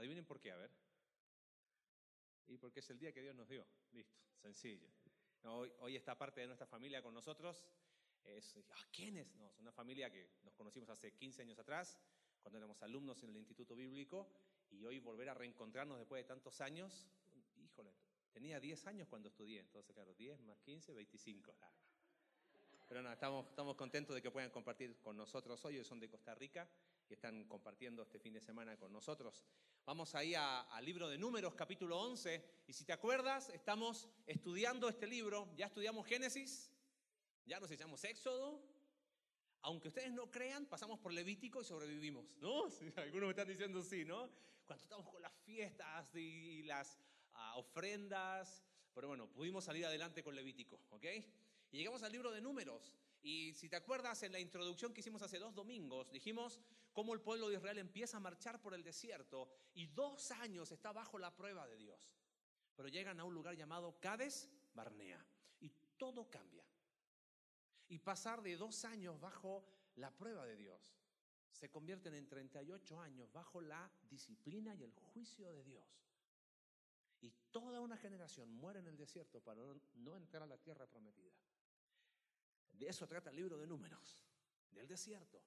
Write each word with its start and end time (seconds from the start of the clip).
Adivinen 0.00 0.24
por 0.24 0.40
qué, 0.40 0.50
a 0.50 0.56
ver. 0.56 0.70
Y 2.46 2.56
porque 2.56 2.80
es 2.80 2.88
el 2.88 2.98
día 2.98 3.12
que 3.12 3.20
Dios 3.20 3.34
nos 3.34 3.46
dio. 3.46 3.66
Listo, 3.92 4.18
sencillo. 4.40 4.88
Hoy, 5.42 5.70
hoy 5.80 5.94
está 5.94 6.16
parte 6.16 6.40
de 6.40 6.46
nuestra 6.46 6.66
familia 6.66 7.02
con 7.02 7.12
nosotros. 7.12 7.66
Es, 8.24 8.56
ah, 8.70 8.86
¿Quiénes? 8.90 9.34
No, 9.34 9.46
es 9.46 9.58
una 9.58 9.72
familia 9.72 10.10
que 10.10 10.30
nos 10.42 10.54
conocimos 10.54 10.88
hace 10.88 11.12
15 11.12 11.42
años 11.42 11.58
atrás, 11.58 11.98
cuando 12.40 12.56
éramos 12.56 12.82
alumnos 12.82 13.22
en 13.24 13.28
el 13.28 13.36
Instituto 13.36 13.76
Bíblico, 13.76 14.26
y 14.70 14.86
hoy 14.86 15.00
volver 15.00 15.28
a 15.28 15.34
reencontrarnos 15.34 15.98
después 15.98 16.24
de 16.24 16.28
tantos 16.28 16.62
años. 16.62 17.06
Híjole, 17.58 17.92
tenía 18.32 18.58
10 18.58 18.86
años 18.86 19.06
cuando 19.06 19.28
estudié, 19.28 19.60
entonces 19.60 19.94
claro, 19.94 20.14
10 20.14 20.40
más 20.40 20.58
15, 20.60 20.94
25. 20.94 21.54
Pero 22.88 23.02
no, 23.02 23.12
estamos, 23.12 23.46
estamos 23.50 23.76
contentos 23.76 24.14
de 24.14 24.22
que 24.22 24.30
puedan 24.30 24.50
compartir 24.50 24.98
con 25.02 25.18
nosotros. 25.18 25.62
Hoy 25.66 25.84
son 25.84 26.00
de 26.00 26.08
Costa 26.08 26.34
Rica 26.34 26.66
y 27.10 27.14
están 27.14 27.44
compartiendo 27.44 28.02
este 28.02 28.20
fin 28.20 28.32
de 28.32 28.40
semana 28.40 28.76
con 28.76 28.92
nosotros. 28.92 29.44
Vamos 29.84 30.14
ahí 30.14 30.34
al 30.36 30.84
libro 30.84 31.08
de 31.08 31.18
Números, 31.18 31.54
capítulo 31.56 31.98
11. 31.98 32.62
Y 32.68 32.72
si 32.72 32.84
te 32.84 32.92
acuerdas, 32.92 33.48
estamos 33.50 34.08
estudiando 34.26 34.88
este 34.88 35.08
libro. 35.08 35.52
Ya 35.56 35.66
estudiamos 35.66 36.06
Génesis, 36.06 36.70
ya 37.44 37.58
nos 37.58 37.70
echamos 37.72 38.04
Éxodo. 38.04 38.62
Aunque 39.62 39.88
ustedes 39.88 40.12
no 40.12 40.30
crean, 40.30 40.66
pasamos 40.66 41.00
por 41.00 41.12
Levítico 41.12 41.60
y 41.60 41.64
sobrevivimos, 41.64 42.36
¿no? 42.38 42.68
algunos 42.96 43.26
me 43.26 43.30
están 43.30 43.48
diciendo 43.48 43.82
sí, 43.82 44.04
¿no? 44.04 44.30
Cuando 44.64 44.84
estamos 44.84 45.08
con 45.08 45.20
las 45.20 45.34
fiestas 45.44 46.14
y 46.14 46.62
las 46.62 46.96
ah, 47.34 47.56
ofrendas, 47.56 48.62
pero 48.94 49.08
bueno, 49.08 49.28
pudimos 49.28 49.64
salir 49.64 49.84
adelante 49.84 50.22
con 50.22 50.36
Levítico, 50.36 50.80
¿ok? 50.90 51.04
Y 51.72 51.78
llegamos 51.78 52.04
al 52.04 52.12
libro 52.12 52.30
de 52.30 52.40
números. 52.40 52.94
Y 53.22 53.52
si 53.54 53.68
te 53.68 53.76
acuerdas, 53.76 54.22
en 54.22 54.32
la 54.32 54.38
introducción 54.38 54.94
que 54.94 55.00
hicimos 55.00 55.22
hace 55.22 55.38
dos 55.38 55.54
domingos, 55.54 56.10
dijimos 56.10 56.60
cómo 56.92 57.14
el 57.14 57.20
pueblo 57.20 57.48
de 57.48 57.56
Israel 57.56 57.78
empieza 57.78 58.16
a 58.16 58.20
marchar 58.20 58.60
por 58.60 58.74
el 58.74 58.82
desierto 58.82 59.48
y 59.74 59.86
dos 59.86 60.30
años 60.32 60.70
está 60.72 60.92
bajo 60.92 61.18
la 61.18 61.34
prueba 61.34 61.66
de 61.66 61.76
Dios. 61.76 62.12
Pero 62.76 62.88
llegan 62.88 63.20
a 63.20 63.24
un 63.24 63.34
lugar 63.34 63.56
llamado 63.56 63.98
Cades 64.00 64.48
Barnea 64.74 65.24
y 65.60 65.70
todo 65.96 66.30
cambia. 66.30 66.64
Y 67.88 67.98
pasar 67.98 68.42
de 68.42 68.56
dos 68.56 68.84
años 68.84 69.20
bajo 69.20 69.64
la 69.96 70.10
prueba 70.10 70.46
de 70.46 70.56
Dios 70.56 71.00
se 71.52 71.70
convierten 71.70 72.14
en 72.14 72.26
38 72.28 73.00
años 73.00 73.30
bajo 73.32 73.60
la 73.60 73.90
disciplina 74.08 74.74
y 74.74 74.82
el 74.82 74.92
juicio 74.92 75.52
de 75.52 75.62
Dios. 75.64 75.84
Y 77.20 77.30
toda 77.50 77.80
una 77.80 77.96
generación 77.96 78.50
muere 78.50 78.78
en 78.78 78.86
el 78.86 78.96
desierto 78.96 79.40
para 79.40 79.60
no 79.94 80.16
entrar 80.16 80.44
a 80.44 80.46
la 80.46 80.56
tierra 80.56 80.86
prometida. 80.86 81.36
De 82.72 82.88
eso 82.88 83.06
trata 83.06 83.28
el 83.28 83.36
libro 83.36 83.58
de 83.58 83.66
números, 83.66 84.24
del 84.70 84.88
desierto. 84.88 85.42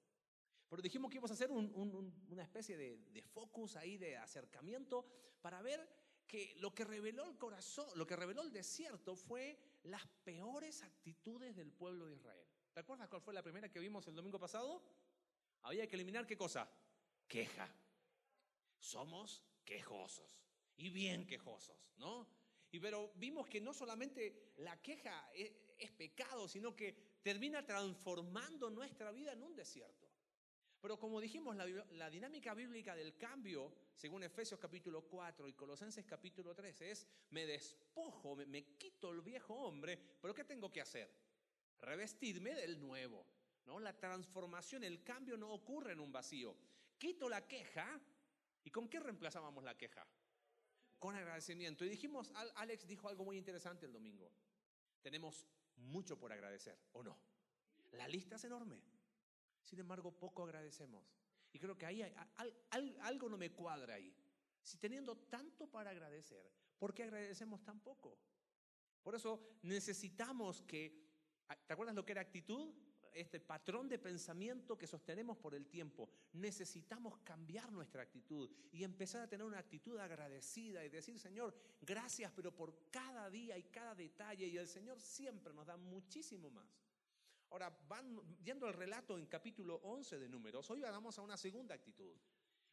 Pero 0.69 0.81
dijimos 0.81 1.09
que 1.09 1.17
íbamos 1.17 1.31
a 1.31 1.35
hacer 1.35 1.51
una 1.51 2.43
especie 2.43 2.77
de, 2.77 3.21
focus 3.21 3.75
ahí, 3.75 3.97
de 3.97 4.17
acercamiento, 4.17 5.05
para 5.41 5.61
ver 5.61 5.87
que 6.27 6.55
lo 6.57 6.73
que 6.73 6.83
reveló 6.83 7.25
el 7.25 7.37
corazón, 7.37 7.87
lo 7.95 8.07
que 8.07 8.15
reveló 8.15 8.41
el 8.41 8.51
desierto 8.51 9.15
fue 9.15 9.59
las 9.83 10.05
peores 10.23 10.81
actitudes 10.81 11.55
del 11.55 11.71
pueblo 11.71 12.07
de 12.07 12.15
Israel. 12.15 12.47
¿Te 12.73 12.79
acuerdas 12.79 13.07
cuál 13.07 13.21
fue 13.21 13.33
la 13.33 13.43
primera 13.43 13.69
que 13.69 13.79
vimos 13.79 14.07
el 14.07 14.15
domingo 14.15 14.39
pasado? 14.39 14.83
Había 15.61 15.87
que 15.87 15.95
eliminar 15.95 16.25
qué 16.25 16.35
cosa? 16.35 16.67
Queja. 17.27 17.69
Somos 18.79 19.43
quejosos 19.63 20.43
y 20.75 20.89
bien 20.89 21.25
quejosos, 21.27 21.77
¿no? 21.97 22.27
Y 22.71 22.79
pero 22.79 23.13
vimos 23.15 23.47
que 23.47 23.61
no 23.61 23.73
solamente 23.73 24.53
la 24.57 24.81
queja 24.81 25.29
es 25.33 25.91
pecado, 25.91 26.47
sino 26.47 26.75
que 26.75 27.19
termina 27.21 27.65
transformando 27.65 28.69
nuestra 28.69 29.11
vida 29.11 29.33
en 29.33 29.43
un 29.43 29.55
desierto. 29.55 30.02
Pero 30.83 30.99
como 30.99 31.21
dijimos, 31.21 31.55
la, 31.55 32.09
dinámica 32.09 32.53
bíblica 32.53 32.93
del 32.93 33.15
cambio, 33.15 33.73
según 33.95 34.21
Efesios 34.21 34.59
capítulo 34.59 35.03
4 35.03 35.47
y 35.47 35.53
Colosenses 35.53 36.03
capítulo 36.05 36.53
3, 36.53 36.81
es 36.81 37.07
me 37.29 37.45
despojo, 37.45 38.35
me, 38.35 38.45
me 38.45 38.65
quito 38.75 39.09
el 39.11 39.21
viejo 39.21 39.53
hombre, 39.55 39.97
pero 40.21 40.33
¿qué 40.33 40.43
tengo 40.43 40.69
que 40.69 40.81
hacer? 40.81 41.09
Revestirme 41.79 42.53
del 42.53 42.81
nuevo. 42.81 43.25
¿no? 43.65 43.79
La 43.79 43.97
transformación, 43.97 44.83
el 44.83 45.01
cambio 45.05 45.37
no 45.37 45.53
ocurre 45.53 45.93
en 45.93 46.01
un 46.01 46.11
vacío. 46.11 46.53
Quito 46.97 47.29
la 47.29 47.47
queja, 47.47 48.01
¿y 48.65 48.69
con 48.69 48.89
qué 48.89 48.99
reemplazábamos 48.99 49.63
la 49.63 49.77
queja? 49.77 50.05
Con 50.99 51.15
agradecimiento. 51.15 51.85
Y 51.85 51.89
dijimos, 51.91 52.29
Alex 52.55 52.85
dijo 52.87 53.07
algo 53.07 53.23
muy 53.23 53.37
interesante 53.37 53.85
el 53.85 53.93
domingo. 53.93 54.29
Tenemos 55.01 55.47
mucho 55.77 56.19
por 56.19 56.33
agradecer, 56.33 56.77
¿o 56.91 57.01
no? 57.01 57.17
La 57.93 58.09
lista 58.09 58.35
es 58.35 58.43
enorme. 58.43 58.81
Sin 59.63 59.79
embargo, 59.79 60.11
poco 60.11 60.43
agradecemos. 60.43 61.03
Y 61.51 61.59
creo 61.59 61.77
que 61.77 61.85
ahí 61.85 62.03
algo 63.01 63.29
no 63.29 63.37
me 63.37 63.51
cuadra 63.51 63.95
ahí. 63.95 64.13
Si 64.61 64.77
teniendo 64.77 65.17
tanto 65.17 65.67
para 65.67 65.91
agradecer, 65.91 66.51
¿por 66.77 66.93
qué 66.93 67.03
agradecemos 67.03 67.63
tan 67.63 67.79
poco? 67.79 68.17
Por 69.01 69.15
eso 69.15 69.57
necesitamos 69.63 70.61
que, 70.61 71.09
¿te 71.65 71.73
acuerdas 71.73 71.95
lo 71.95 72.05
que 72.05 72.13
era 72.13 72.21
actitud? 72.21 72.73
este 73.15 73.39
patrón 73.39 73.87
de 73.87 73.99
pensamiento 73.99 74.77
que 74.77 74.87
sostenemos 74.87 75.37
por 75.37 75.55
el 75.55 75.67
tiempo. 75.67 76.09
Necesitamos 76.33 77.19
cambiar 77.19 77.71
nuestra 77.71 78.01
actitud 78.01 78.49
y 78.71 78.83
empezar 78.83 79.21
a 79.21 79.29
tener 79.29 79.45
una 79.45 79.59
actitud 79.59 79.97
agradecida 79.97 80.83
y 80.83 80.89
decir, 80.89 81.19
Señor, 81.19 81.55
gracias, 81.81 82.31
pero 82.35 82.55
por 82.55 82.89
cada 82.89 83.29
día 83.29 83.57
y 83.57 83.63
cada 83.63 83.95
detalle. 83.95 84.47
Y 84.47 84.57
el 84.57 84.67
Señor 84.67 84.99
siempre 84.99 85.53
nos 85.53 85.67
da 85.67 85.77
muchísimo 85.77 86.49
más. 86.49 86.67
Ahora, 87.53 87.71
van 87.87 88.19
viendo 88.39 88.67
el 88.67 88.73
relato 88.73 89.15
en 89.15 89.27
capítulo 89.27 89.75
11 89.83 90.17
de 90.17 90.27
Números, 90.27 90.67
hoy 90.71 90.81
vamos 90.81 91.19
a 91.19 91.21
una 91.21 91.37
segunda 91.37 91.75
actitud. 91.75 92.17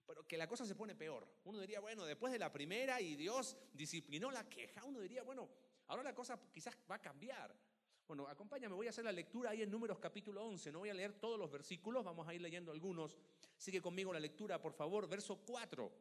Pero 0.07 0.27
que 0.27 0.39
la 0.39 0.49
cosa 0.49 0.65
se 0.65 0.75
pone 0.75 0.95
peor. 0.95 1.29
Uno 1.45 1.61
diría, 1.61 1.81
bueno, 1.81 2.07
después 2.07 2.33
de 2.33 2.39
la 2.39 2.51
primera 2.51 2.99
y 2.99 3.15
Dios 3.15 3.59
disciplinó 3.75 4.31
la 4.31 4.49
queja, 4.49 4.83
uno 4.85 4.99
diría, 4.99 5.23
bueno, 5.23 5.51
ahora 5.89 6.03
la 6.03 6.15
cosa 6.15 6.41
quizás 6.51 6.75
va 6.91 6.95
a 6.95 6.99
cambiar. 6.99 7.55
Bueno, 8.09 8.27
acompáñame, 8.27 8.75
voy 8.75 8.87
a 8.87 8.89
hacer 8.89 9.05
la 9.05 9.13
lectura 9.13 9.51
ahí 9.51 9.61
en 9.61 9.71
Números 9.71 9.99
capítulo 9.99 10.47
11. 10.47 10.73
No 10.73 10.79
voy 10.79 10.89
a 10.89 10.95
leer 10.95 11.13
todos 11.13 11.39
los 11.39 11.51
versículos, 11.51 12.03
vamos 12.03 12.27
a 12.27 12.33
ir 12.33 12.41
leyendo 12.41 12.73
algunos. 12.73 13.19
Sigue 13.59 13.83
conmigo 13.83 14.15
la 14.15 14.21
lectura, 14.21 14.63
por 14.63 14.73
favor. 14.73 15.07
Verso 15.07 15.43
4. 15.45 15.93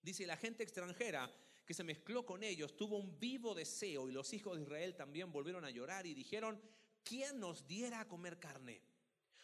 Dice, 0.00 0.24
la 0.24 0.36
gente 0.36 0.62
extranjera 0.62 1.28
que 1.66 1.74
se 1.74 1.82
mezcló 1.82 2.24
con 2.24 2.44
ellos 2.44 2.76
tuvo 2.76 2.96
un 2.96 3.18
vivo 3.18 3.56
deseo 3.56 4.08
y 4.08 4.12
los 4.12 4.32
hijos 4.34 4.56
de 4.56 4.62
Israel 4.62 4.94
también 4.94 5.32
volvieron 5.32 5.64
a 5.64 5.70
llorar 5.70 6.06
y 6.06 6.14
dijeron, 6.14 6.62
¿quién 7.04 7.38
nos 7.38 7.66
diera 7.66 8.00
a 8.00 8.08
comer 8.08 8.38
carne? 8.38 8.80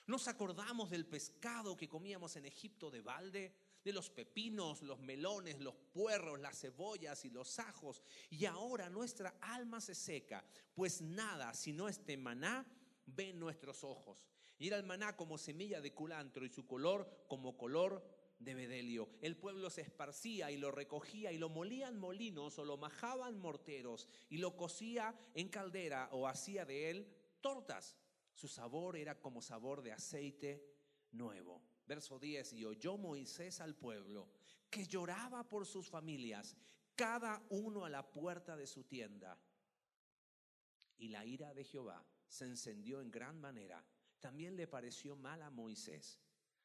¿Nos 0.06 0.26
acordamos 0.26 0.91
del 0.91 1.06
pescado 1.06 1.76
que 1.76 1.88
comíamos 1.88 2.34
en 2.37 2.47
Egipto 2.47 2.91
de 2.91 3.00
balde? 3.00 3.54
de 3.84 3.93
los 3.93 4.10
pepinos, 4.10 4.82
los 4.82 5.00
melones, 5.00 5.59
los 5.60 5.75
puerros, 5.93 6.38
las 6.41 6.60
cebollas 6.60 7.25
y 7.25 7.31
los 7.31 7.59
ajos. 7.59 8.03
Y 8.28 8.44
ahora 8.44 8.91
nuestra 8.91 9.37
alma 9.41 9.81
se 9.81 9.94
seca, 9.94 10.44
pues 10.75 11.00
nada, 11.00 11.54
sino 11.54 11.88
este 11.88 12.16
maná, 12.16 12.66
ven 13.06 13.38
nuestros 13.38 13.84
ojos. 13.84 14.26
Y 14.59 14.69
era 14.69 14.76
el 14.76 14.84
maná 14.84 15.16
como 15.16 15.38
semilla 15.38 15.81
de 15.81 15.94
culantro 15.94 16.44
y 16.44 16.50
su 16.50 16.66
color 16.66 17.25
como 17.28 17.56
color 17.56 18.04
de 18.38 18.54
bedelio. 18.54 19.09
El 19.22 19.37
pueblo 19.37 19.70
se 19.70 19.82
esparcía 19.82 20.50
y 20.50 20.59
lo 20.59 20.70
recogía 20.70 21.32
y 21.32 21.38
lo 21.38 21.49
molía 21.49 21.88
en 21.88 21.99
molinos 21.99 22.59
o 22.59 22.65
lo 22.65 22.76
majaban 22.76 23.38
morteros 23.38 24.09
y 24.28 24.38
lo 24.38 24.56
cocía 24.56 25.15
en 25.34 25.49
caldera 25.49 26.09
o 26.12 26.26
hacía 26.26 26.65
de 26.65 26.91
él 26.91 27.09
tortas. 27.41 27.97
Su 28.33 28.49
sabor 28.49 28.97
era 28.97 29.21
como 29.21 29.43
sabor 29.43 29.83
de 29.83 29.93
aceite 29.93 30.65
nuevo. 31.12 31.62
Verso 31.87 32.19
10, 32.19 32.53
y 32.53 32.65
oyó 32.65 32.97
Moisés 32.97 33.61
al 33.61 33.75
pueblo 33.75 34.28
que 34.71 34.87
lloraba 34.87 35.49
por 35.49 35.67
sus 35.67 35.89
familias, 35.91 36.56
cada 36.95 37.43
uno 37.50 37.84
a 37.84 37.91
la 37.91 38.09
puerta 38.09 38.56
de 38.56 38.67
su 38.67 38.84
tienda. 38.84 39.37
Y 40.99 41.09
la 41.09 41.25
ira 41.25 41.53
de 41.53 41.65
Jehová 41.65 42.06
se 42.29 42.45
encendió 42.45 43.00
en 43.00 43.11
gran 43.11 43.41
manera. 43.41 43.84
También 44.21 44.56
le 44.56 44.69
pareció 44.69 45.17
mal 45.17 45.43
a 45.43 45.50
Moisés. 45.50 46.21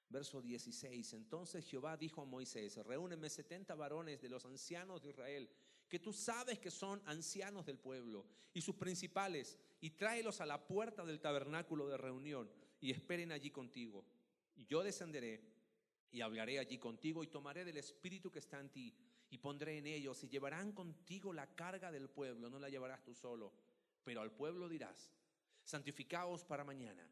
Verso 0.10 0.42
16. 0.42 1.14
Entonces 1.14 1.66
Jehová 1.66 1.98
dijo 1.98 2.22
a 2.22 2.26
Moisés, 2.26 2.78
reúneme 2.86 3.30
setenta 3.30 3.74
varones 3.74 4.22
de 4.22 4.30
los 4.30 4.46
ancianos 4.46 5.02
de 5.02 5.10
Israel, 5.10 5.50
que 5.90 6.00
tú 6.00 6.14
sabes 6.14 6.60
que 6.60 6.72
son 6.72 7.02
ancianos 7.06 7.66
del 7.66 7.78
pueblo, 7.78 8.26
y 8.54 8.62
sus 8.62 8.76
principales, 8.76 9.58
y 9.82 9.92
tráelos 9.92 10.42
a 10.42 10.46
la 10.46 10.66
puerta 10.66 11.06
del 11.06 11.20
tabernáculo 11.20 11.88
de 11.88 11.98
reunión, 11.98 12.50
y 12.80 12.92
esperen 12.92 13.32
allí 13.32 13.52
contigo. 13.52 14.06
Y 14.56 14.66
yo 14.66 14.84
descenderé 14.84 15.42
y 16.12 16.22
hablaré 16.22 16.60
allí 16.60 16.78
contigo 16.78 17.24
y 17.24 17.28
tomaré 17.28 17.66
del 17.66 17.78
espíritu 17.78 18.32
que 18.32 18.40
está 18.40 18.60
en 18.60 18.70
ti 18.70 18.96
y 19.30 19.38
pondré 19.38 19.78
en 19.78 19.88
ellos 19.88 20.24
y 20.24 20.30
llevarán 20.30 20.72
contigo 20.72 21.34
la 21.34 21.54
carga 21.56 21.92
del 21.92 22.10
pueblo, 22.10 22.50
no 22.50 22.60
la 22.60 22.70
llevarás 22.70 23.04
tú 23.04 23.14
solo, 23.14 23.52
pero 24.04 24.22
al 24.22 24.32
pueblo 24.32 24.70
dirás, 24.70 25.12
santificaos 25.64 26.46
para 26.46 26.64
mañana 26.64 27.06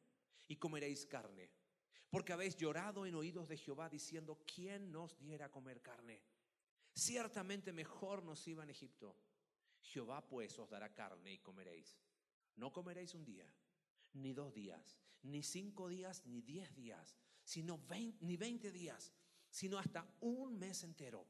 y 0.48 0.56
comeréis 0.56 1.06
carne, 1.06 1.50
porque 2.10 2.32
habéis 2.32 2.56
llorado 2.56 3.06
en 3.06 3.16
oídos 3.16 3.50
de 3.50 3.58
Jehová 3.58 3.90
diciendo, 3.90 4.40
¿quién 4.46 4.92
nos 4.92 5.18
diera 5.18 5.52
comer 5.52 5.82
carne? 5.82 6.22
Ciertamente 6.94 7.74
mejor 7.74 8.24
nos 8.24 8.48
iba 8.48 8.64
en 8.64 8.70
Egipto. 8.70 9.16
Jehová 9.82 10.26
pues 10.28 10.58
os 10.60 10.70
dará 10.70 10.94
carne 10.94 11.34
y 11.34 11.40
comeréis. 11.40 11.98
No 12.56 12.72
comeréis 12.72 13.14
un 13.16 13.26
día, 13.26 13.52
ni 14.14 14.34
dos 14.34 14.54
días, 14.54 14.98
ni 15.24 15.42
cinco 15.44 15.88
días, 15.88 16.26
ni 16.26 16.42
diez 16.42 16.74
días, 16.76 17.18
sino 17.44 17.80
ni 18.22 18.38
20 18.38 18.72
días, 18.72 19.12
sino 19.50 19.78
hasta 19.78 20.08
un 20.22 20.58
mes 20.58 20.84
entero. 20.84 21.28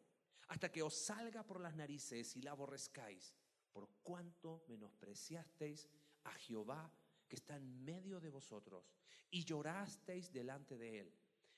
hasta 0.50 0.71
que 0.71 0.83
os 0.83 0.94
salga 0.94 1.44
por 1.44 1.60
las 1.60 1.74
narices 1.74 2.36
y 2.36 2.42
la 2.42 2.51
aborrezcáis, 2.51 3.33
por 3.71 3.89
cuanto 4.04 4.63
menospreciasteis 4.68 5.89
a 6.25 6.33
Jehová 6.33 6.92
que 7.27 7.38
está 7.38 7.56
en 7.56 7.83
medio 7.83 8.19
de 8.19 8.30
vosotros 8.30 8.94
y 9.31 9.44
llorasteis 9.45 10.31
delante 10.31 10.77
de 10.77 11.00
él, 11.00 11.13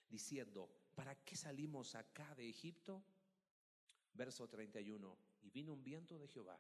diciendo, 0.07 0.69
¿para 0.93 1.15
qué 1.25 1.35
salimos 1.35 1.95
acá 1.95 2.33
de 2.35 2.47
Egipto? 2.47 3.03
Verso 4.15 4.47
31, 4.47 5.17
y 5.43 5.49
vino 5.49 5.73
un 5.73 5.83
viento 5.83 6.17
de 6.17 6.27
Jehová 6.27 6.57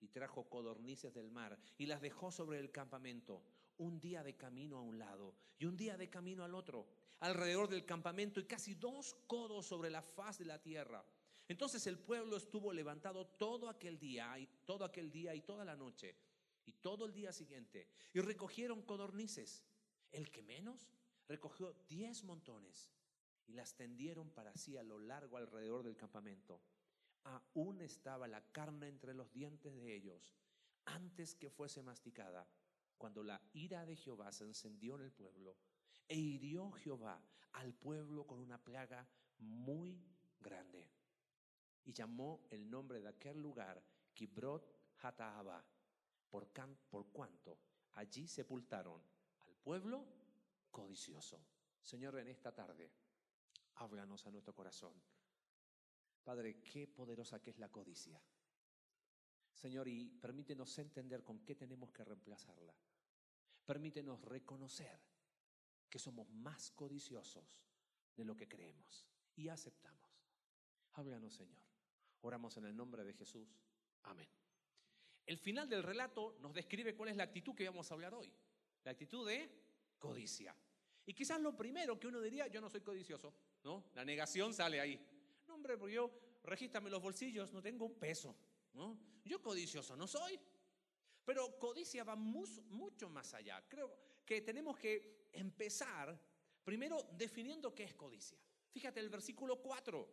y 0.00 0.08
trajo 0.08 0.48
codornices 0.48 1.12
del 1.12 1.30
mar 1.30 1.58
y 1.78 1.86
las 1.86 2.00
dejó 2.00 2.30
sobre 2.30 2.58
el 2.58 2.70
campamento, 2.70 3.42
un 3.78 4.00
día 4.00 4.22
de 4.22 4.36
camino 4.36 4.78
a 4.78 4.82
un 4.82 4.98
lado 4.98 5.34
y 5.58 5.64
un 5.64 5.76
día 5.76 5.96
de 5.96 6.08
camino 6.08 6.44
al 6.44 6.54
otro, 6.54 6.86
alrededor 7.20 7.68
del 7.68 7.84
campamento 7.84 8.38
y 8.40 8.44
casi 8.44 8.74
dos 8.74 9.14
codos 9.26 9.66
sobre 9.66 9.90
la 9.90 10.02
faz 10.02 10.38
de 10.38 10.44
la 10.44 10.60
tierra. 10.60 11.04
Entonces 11.48 11.86
el 11.86 11.98
pueblo 11.98 12.36
estuvo 12.36 12.72
levantado 12.72 13.26
todo 13.26 13.68
aquel 13.68 13.98
día 13.98 14.38
y 14.38 14.46
todo 14.64 14.84
aquel 14.84 15.10
día 15.10 15.34
y 15.34 15.42
toda 15.42 15.64
la 15.64 15.76
noche 15.76 16.16
y 16.66 16.72
todo 16.72 17.06
el 17.06 17.12
día 17.12 17.32
siguiente 17.32 17.88
y 18.12 18.20
recogieron 18.20 18.82
codornices. 18.82 19.64
El 20.12 20.30
que 20.30 20.42
menos 20.42 20.88
recogió 21.28 21.74
diez 21.88 22.22
montones 22.24 22.90
y 23.46 23.54
las 23.54 23.74
tendieron 23.74 24.30
para 24.30 24.54
sí 24.54 24.76
a 24.76 24.82
lo 24.82 24.98
largo 24.98 25.36
alrededor 25.36 25.82
del 25.82 25.96
campamento. 25.96 26.60
Aún 27.24 27.80
estaba 27.80 28.26
la 28.26 28.42
carne 28.52 28.88
entre 28.88 29.14
los 29.14 29.32
dientes 29.32 29.74
de 29.74 29.94
ellos 29.94 30.34
antes 30.84 31.34
que 31.36 31.50
fuese 31.50 31.82
masticada, 31.82 32.46
cuando 32.98 33.22
la 33.22 33.40
ira 33.52 33.84
de 33.84 33.96
Jehová 33.96 34.32
se 34.32 34.44
encendió 34.44 34.96
en 34.96 35.02
el 35.02 35.12
pueblo 35.12 35.56
e 36.08 36.16
hirió 36.16 36.70
Jehová 36.72 37.20
al 37.52 37.74
pueblo 37.74 38.26
con 38.26 38.38
una 38.38 38.58
plaga 38.58 39.06
muy 39.38 40.00
grande. 40.40 40.88
Y 41.84 41.92
llamó 41.92 42.46
el 42.50 42.70
nombre 42.70 43.00
de 43.00 43.08
aquel 43.08 43.40
lugar 43.40 43.82
Kibrot 44.14 44.72
Hataaba, 45.02 45.64
por, 46.30 46.48
por 46.90 47.06
cuanto 47.12 47.58
allí 47.94 48.26
sepultaron 48.26 49.02
al 49.40 49.54
pueblo 49.56 50.06
codicioso. 50.70 51.44
Señor, 51.82 52.18
en 52.18 52.28
esta 52.28 52.54
tarde, 52.54 52.90
háblanos 53.76 54.26
a 54.26 54.30
nuestro 54.30 54.54
corazón. 54.54 54.92
Padre, 56.24 56.60
qué 56.62 56.86
poderosa 56.86 57.40
que 57.40 57.50
es 57.50 57.58
la 57.58 57.68
codicia. 57.68 58.20
Señor, 59.54 59.88
y 59.88 60.08
permítenos 60.08 60.78
entender 60.78 61.22
con 61.22 61.40
qué 61.40 61.54
tenemos 61.54 61.92
que 61.92 62.04
reemplazarla. 62.04 62.74
Permítenos 63.64 64.20
reconocer 64.22 65.00
que 65.88 65.98
somos 65.98 66.28
más 66.30 66.70
codiciosos 66.70 67.62
de 68.16 68.24
lo 68.24 68.36
que 68.36 68.48
creemos 68.48 69.06
y 69.36 69.48
aceptamos. 69.48 70.10
Háblanos, 70.94 71.34
Señor. 71.34 71.62
Oramos 72.22 72.56
en 72.56 72.66
el 72.66 72.76
nombre 72.76 73.04
de 73.04 73.14
Jesús. 73.14 73.48
Amén. 74.04 74.28
El 75.26 75.38
final 75.38 75.68
del 75.68 75.82
relato 75.82 76.36
nos 76.40 76.52
describe 76.52 76.94
cuál 76.94 77.10
es 77.10 77.16
la 77.16 77.24
actitud 77.24 77.54
que 77.54 77.68
vamos 77.68 77.90
a 77.90 77.94
hablar 77.94 78.14
hoy. 78.14 78.32
La 78.84 78.92
actitud 78.92 79.26
de 79.26 79.50
codicia. 79.98 80.54
Y 81.06 81.14
quizás 81.14 81.40
lo 81.40 81.56
primero 81.56 81.98
que 81.98 82.08
uno 82.08 82.20
diría, 82.20 82.46
yo 82.48 82.60
no 82.60 82.68
soy 82.68 82.80
codicioso, 82.80 83.34
¿no? 83.64 83.84
La 83.94 84.04
negación 84.04 84.52
sale 84.52 84.80
ahí. 84.80 85.00
Hombre, 85.62 85.78
porque 85.78 85.94
yo, 85.94 86.10
regístrame 86.42 86.90
los 86.90 87.00
bolsillos, 87.00 87.52
no 87.52 87.62
tengo 87.62 87.86
un 87.86 87.96
peso, 87.96 88.36
¿no? 88.72 88.98
Yo 89.24 89.40
codicioso 89.40 89.94
no 89.94 90.08
soy. 90.08 90.36
Pero 91.24 91.56
codicia 91.56 92.02
va 92.02 92.16
mucho 92.16 93.08
más 93.08 93.32
allá. 93.32 93.64
Creo 93.68 93.96
que 94.26 94.40
tenemos 94.40 94.76
que 94.76 95.28
empezar 95.32 96.20
primero 96.64 97.00
definiendo 97.12 97.72
qué 97.72 97.84
es 97.84 97.94
codicia. 97.94 98.36
Fíjate 98.72 98.98
el 98.98 99.08
versículo 99.08 99.62
4. 99.62 100.08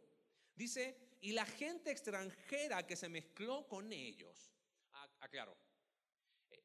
Dice, 0.53 1.17
y 1.21 1.31
la 1.31 1.47
gente 1.47 1.89
extranjera 1.89 2.85
que 2.85 2.95
se 2.95 3.09
mezcló 3.09 3.67
con 3.67 3.91
ellos 3.91 4.53
aclaro. 5.21 5.57
Eh, 6.51 6.63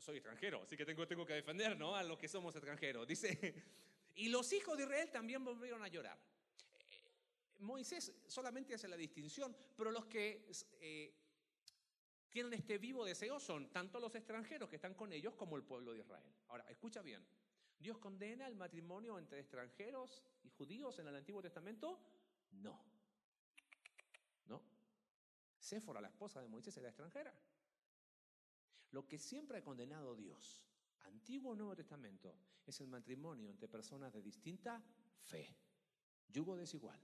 soy 0.00 0.16
extranjero, 0.16 0.62
así 0.62 0.76
que 0.76 0.84
tengo, 0.84 1.06
tengo 1.06 1.24
que 1.24 1.34
defender 1.34 1.76
¿no? 1.76 1.94
a 1.94 2.02
los 2.02 2.18
que 2.18 2.26
somos 2.26 2.56
extranjeros. 2.56 3.06
Dice, 3.06 3.54
y 4.16 4.30
los 4.30 4.52
hijos 4.52 4.76
de 4.76 4.82
Israel 4.82 5.12
también 5.12 5.44
volvieron 5.44 5.80
a 5.84 5.86
llorar. 5.86 6.33
Moisés 7.64 8.12
solamente 8.26 8.74
hace 8.74 8.88
la 8.88 8.96
distinción, 8.96 9.56
pero 9.76 9.90
los 9.90 10.06
que 10.06 10.50
eh, 10.80 11.14
tienen 12.30 12.52
este 12.54 12.78
vivo 12.78 13.04
deseo 13.04 13.38
son 13.38 13.70
tanto 13.70 14.00
los 14.00 14.14
extranjeros 14.14 14.68
que 14.68 14.76
están 14.76 14.94
con 14.94 15.12
ellos 15.12 15.34
como 15.34 15.56
el 15.56 15.62
pueblo 15.62 15.92
de 15.92 16.00
Israel. 16.00 16.32
Ahora, 16.48 16.64
escucha 16.68 17.00
bien. 17.02 17.24
¿Dios 17.78 17.98
condena 17.98 18.46
el 18.46 18.56
matrimonio 18.56 19.18
entre 19.18 19.40
extranjeros 19.40 20.22
y 20.42 20.48
judíos 20.48 20.98
en 20.98 21.08
el 21.08 21.16
Antiguo 21.16 21.42
Testamento? 21.42 22.00
No. 22.52 22.82
¿No? 24.46 24.62
Séfora, 25.58 26.00
la 26.00 26.08
esposa 26.08 26.40
de 26.40 26.48
Moisés, 26.48 26.76
era 26.76 26.88
extranjera. 26.88 27.34
Lo 28.90 29.06
que 29.06 29.18
siempre 29.18 29.58
ha 29.58 29.62
condenado 29.62 30.14
Dios, 30.14 30.62
Antiguo 31.02 31.52
o 31.52 31.54
Nuevo 31.54 31.74
Testamento, 31.74 32.34
es 32.66 32.80
el 32.80 32.86
matrimonio 32.86 33.50
entre 33.50 33.68
personas 33.68 34.12
de 34.12 34.22
distinta 34.22 34.82
fe, 35.24 35.54
yugo 36.28 36.56
desigual. 36.56 37.00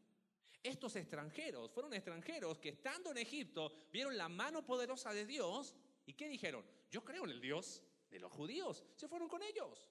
Estos 0.62 0.96
extranjeros 0.96 1.70
fueron 1.70 1.94
extranjeros 1.94 2.58
que 2.58 2.70
estando 2.70 3.10
en 3.10 3.18
Egipto 3.18 3.72
vieron 3.92 4.16
la 4.16 4.28
mano 4.28 4.64
poderosa 4.64 5.12
de 5.12 5.24
Dios 5.24 5.74
y 6.06 6.14
¿qué 6.14 6.28
dijeron? 6.28 6.64
Yo 6.90 7.04
creo 7.04 7.24
en 7.24 7.30
el 7.30 7.40
Dios 7.40 7.82
de 8.10 8.18
los 8.20 8.30
judíos. 8.30 8.84
Se 8.96 9.08
fueron 9.08 9.28
con 9.28 9.42
ellos. 9.42 9.88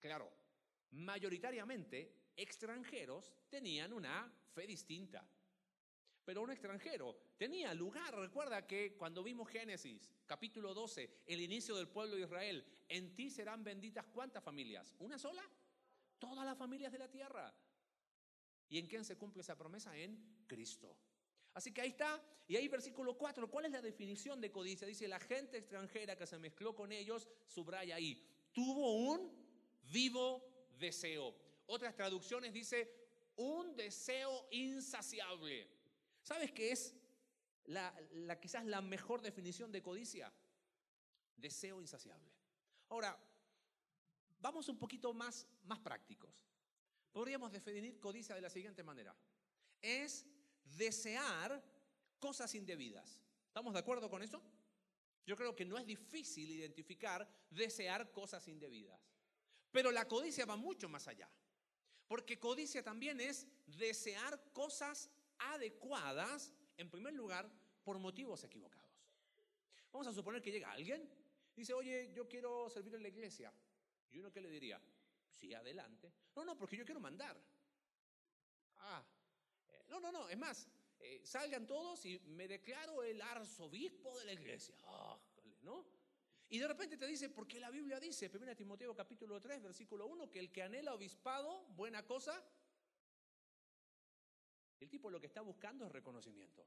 Claro, 0.00 0.32
mayoritariamente 0.92 2.32
extranjeros 2.36 3.32
tenían 3.50 3.92
una 3.92 4.32
fe 4.54 4.66
distinta 4.66 5.28
pero 6.28 6.42
un 6.42 6.50
extranjero. 6.50 7.16
Tenía 7.38 7.72
lugar, 7.72 8.14
recuerda 8.14 8.66
que 8.66 8.94
cuando 8.98 9.22
vimos 9.22 9.48
Génesis, 9.48 10.12
capítulo 10.26 10.74
12, 10.74 11.22
el 11.24 11.40
inicio 11.40 11.74
del 11.74 11.88
pueblo 11.88 12.16
de 12.16 12.20
Israel, 12.24 12.66
en 12.86 13.14
ti 13.14 13.30
serán 13.30 13.64
benditas 13.64 14.04
cuántas 14.12 14.44
familias? 14.44 14.94
¿Una 14.98 15.18
sola? 15.18 15.42
Todas 16.18 16.44
las 16.44 16.58
familias 16.58 16.92
de 16.92 16.98
la 16.98 17.08
tierra. 17.08 17.50
¿Y 18.68 18.78
en 18.78 18.86
quién 18.86 19.04
se 19.04 19.16
cumple 19.16 19.42
esa 19.42 19.56
promesa? 19.56 19.96
En 19.96 20.44
Cristo. 20.46 20.96
Así 21.54 21.72
que 21.72 21.80
ahí 21.80 21.88
está, 21.88 22.22
y 22.46 22.56
ahí 22.56 22.68
versículo 22.68 23.16
4, 23.16 23.50
¿cuál 23.50 23.64
es 23.64 23.72
la 23.72 23.82
definición 23.82 24.40
de 24.40 24.50
codicia? 24.50 24.86
Dice, 24.86 25.08
la 25.08 25.18
gente 25.18 25.58
extranjera 25.58 26.16
que 26.16 26.26
se 26.26 26.38
mezcló 26.38 26.74
con 26.74 26.92
ellos, 26.92 27.28
subraya 27.46 27.96
ahí, 27.96 28.22
tuvo 28.52 29.12
un 29.12 29.32
vivo 29.90 30.68
deseo. 30.78 31.34
Otras 31.66 31.94
traducciones 31.94 32.52
dice, 32.52 32.90
un 33.36 33.76
deseo 33.76 34.48
insaciable. 34.50 35.68
¿Sabes 36.22 36.52
qué 36.52 36.72
es 36.72 36.94
la, 37.64 37.92
quizás 38.40 38.64
la 38.64 38.80
mejor 38.80 39.20
definición 39.20 39.72
de 39.72 39.82
codicia? 39.82 40.32
Deseo 41.36 41.80
insaciable. 41.80 42.32
Ahora, 42.88 43.18
vamos 44.40 44.68
un 44.68 44.78
poquito 44.78 45.12
más, 45.12 45.46
más 45.64 45.78
prácticos. 45.78 46.44
Podríamos 47.12 47.52
definir 47.52 47.98
codicia 48.00 48.34
de 48.34 48.40
la 48.40 48.50
siguiente 48.50 48.82
manera. 48.82 49.14
Es 49.80 50.26
desear 50.64 51.62
cosas 52.18 52.54
indebidas. 52.54 53.20
¿Estamos 53.46 53.72
de 53.72 53.78
acuerdo 53.78 54.10
con 54.10 54.22
eso? 54.22 54.42
Yo 55.26 55.36
creo 55.36 55.54
que 55.54 55.64
no 55.64 55.76
es 55.76 55.86
difícil 55.86 56.50
identificar 56.50 57.28
desear 57.50 58.12
cosas 58.12 58.46
indebidas. 58.48 59.00
Pero 59.70 59.90
la 59.90 60.08
codicia 60.08 60.46
va 60.46 60.56
mucho 60.56 60.88
más 60.88 61.06
allá. 61.08 61.28
Porque 62.06 62.38
codicia 62.38 62.82
también 62.82 63.20
es 63.20 63.46
desear 63.66 64.52
cosas 64.52 65.10
adecuadas, 65.38 66.54
en 66.78 66.90
primer 66.90 67.12
lugar, 67.12 67.50
por 67.84 67.98
motivos 67.98 68.42
equivocados. 68.44 68.88
Vamos 69.92 70.06
a 70.06 70.12
suponer 70.12 70.40
que 70.40 70.50
llega 70.50 70.70
alguien, 70.70 71.08
dice, 71.54 71.74
oye, 71.74 72.10
yo 72.14 72.28
quiero 72.28 72.68
servir 72.70 72.94
en 72.94 73.02
la 73.02 73.08
iglesia. 73.08 73.52
¿Y 74.10 74.18
uno 74.18 74.32
qué 74.32 74.40
le 74.40 74.48
diría? 74.48 74.80
Sí, 75.38 75.54
adelante. 75.54 76.12
No, 76.34 76.44
no, 76.44 76.56
porque 76.56 76.76
yo 76.76 76.84
quiero 76.84 77.00
mandar. 77.00 77.40
Ah, 78.78 79.04
eh, 79.68 79.84
no, 79.88 80.00
no, 80.00 80.10
no, 80.10 80.28
es 80.28 80.38
más, 80.38 80.68
eh, 80.98 81.20
salgan 81.24 81.66
todos 81.66 82.04
y 82.06 82.18
me 82.20 82.48
declaro 82.48 83.02
el 83.02 83.20
arzobispo 83.22 84.18
de 84.18 84.24
la 84.24 84.32
iglesia. 84.32 84.74
¿no? 85.62 85.86
Y 86.48 86.58
de 86.58 86.66
repente 86.66 86.96
te 86.96 87.06
dice, 87.06 87.28
porque 87.28 87.60
la 87.60 87.70
Biblia 87.70 88.00
dice, 88.00 88.30
1 88.32 88.56
Timoteo 88.56 88.94
capítulo 88.94 89.40
3, 89.40 89.62
versículo 89.62 90.06
1, 90.06 90.30
que 90.30 90.38
el 90.38 90.50
que 90.50 90.62
anhela 90.62 90.94
obispado, 90.94 91.66
buena 91.68 92.06
cosa, 92.06 92.42
el 94.80 94.88
tipo 94.88 95.10
lo 95.10 95.20
que 95.20 95.26
está 95.26 95.42
buscando 95.42 95.86
es 95.86 95.92
reconocimiento. 95.92 96.66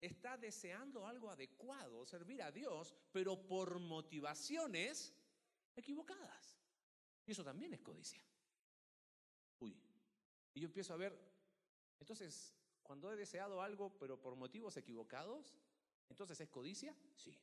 Está 0.00 0.38
deseando 0.38 1.06
algo 1.06 1.28
adecuado, 1.28 2.06
servir 2.06 2.42
a 2.42 2.50
Dios, 2.50 2.94
pero 3.12 3.46
por 3.46 3.78
motivaciones 3.78 5.14
equivocadas. 5.76 6.59
Y 7.26 7.32
eso 7.32 7.44
también 7.44 7.72
es 7.74 7.80
codicia. 7.80 8.22
Uy. 9.60 9.76
Y 10.54 10.60
yo 10.60 10.66
empiezo 10.66 10.94
a 10.94 10.96
ver, 10.96 11.16
entonces, 12.00 12.54
cuando 12.82 13.12
he 13.12 13.16
deseado 13.16 13.62
algo, 13.62 13.96
pero 13.98 14.20
por 14.20 14.34
motivos 14.36 14.76
equivocados, 14.76 15.54
entonces 16.08 16.40
es 16.40 16.48
codicia? 16.48 16.96
Sí. 17.14 17.38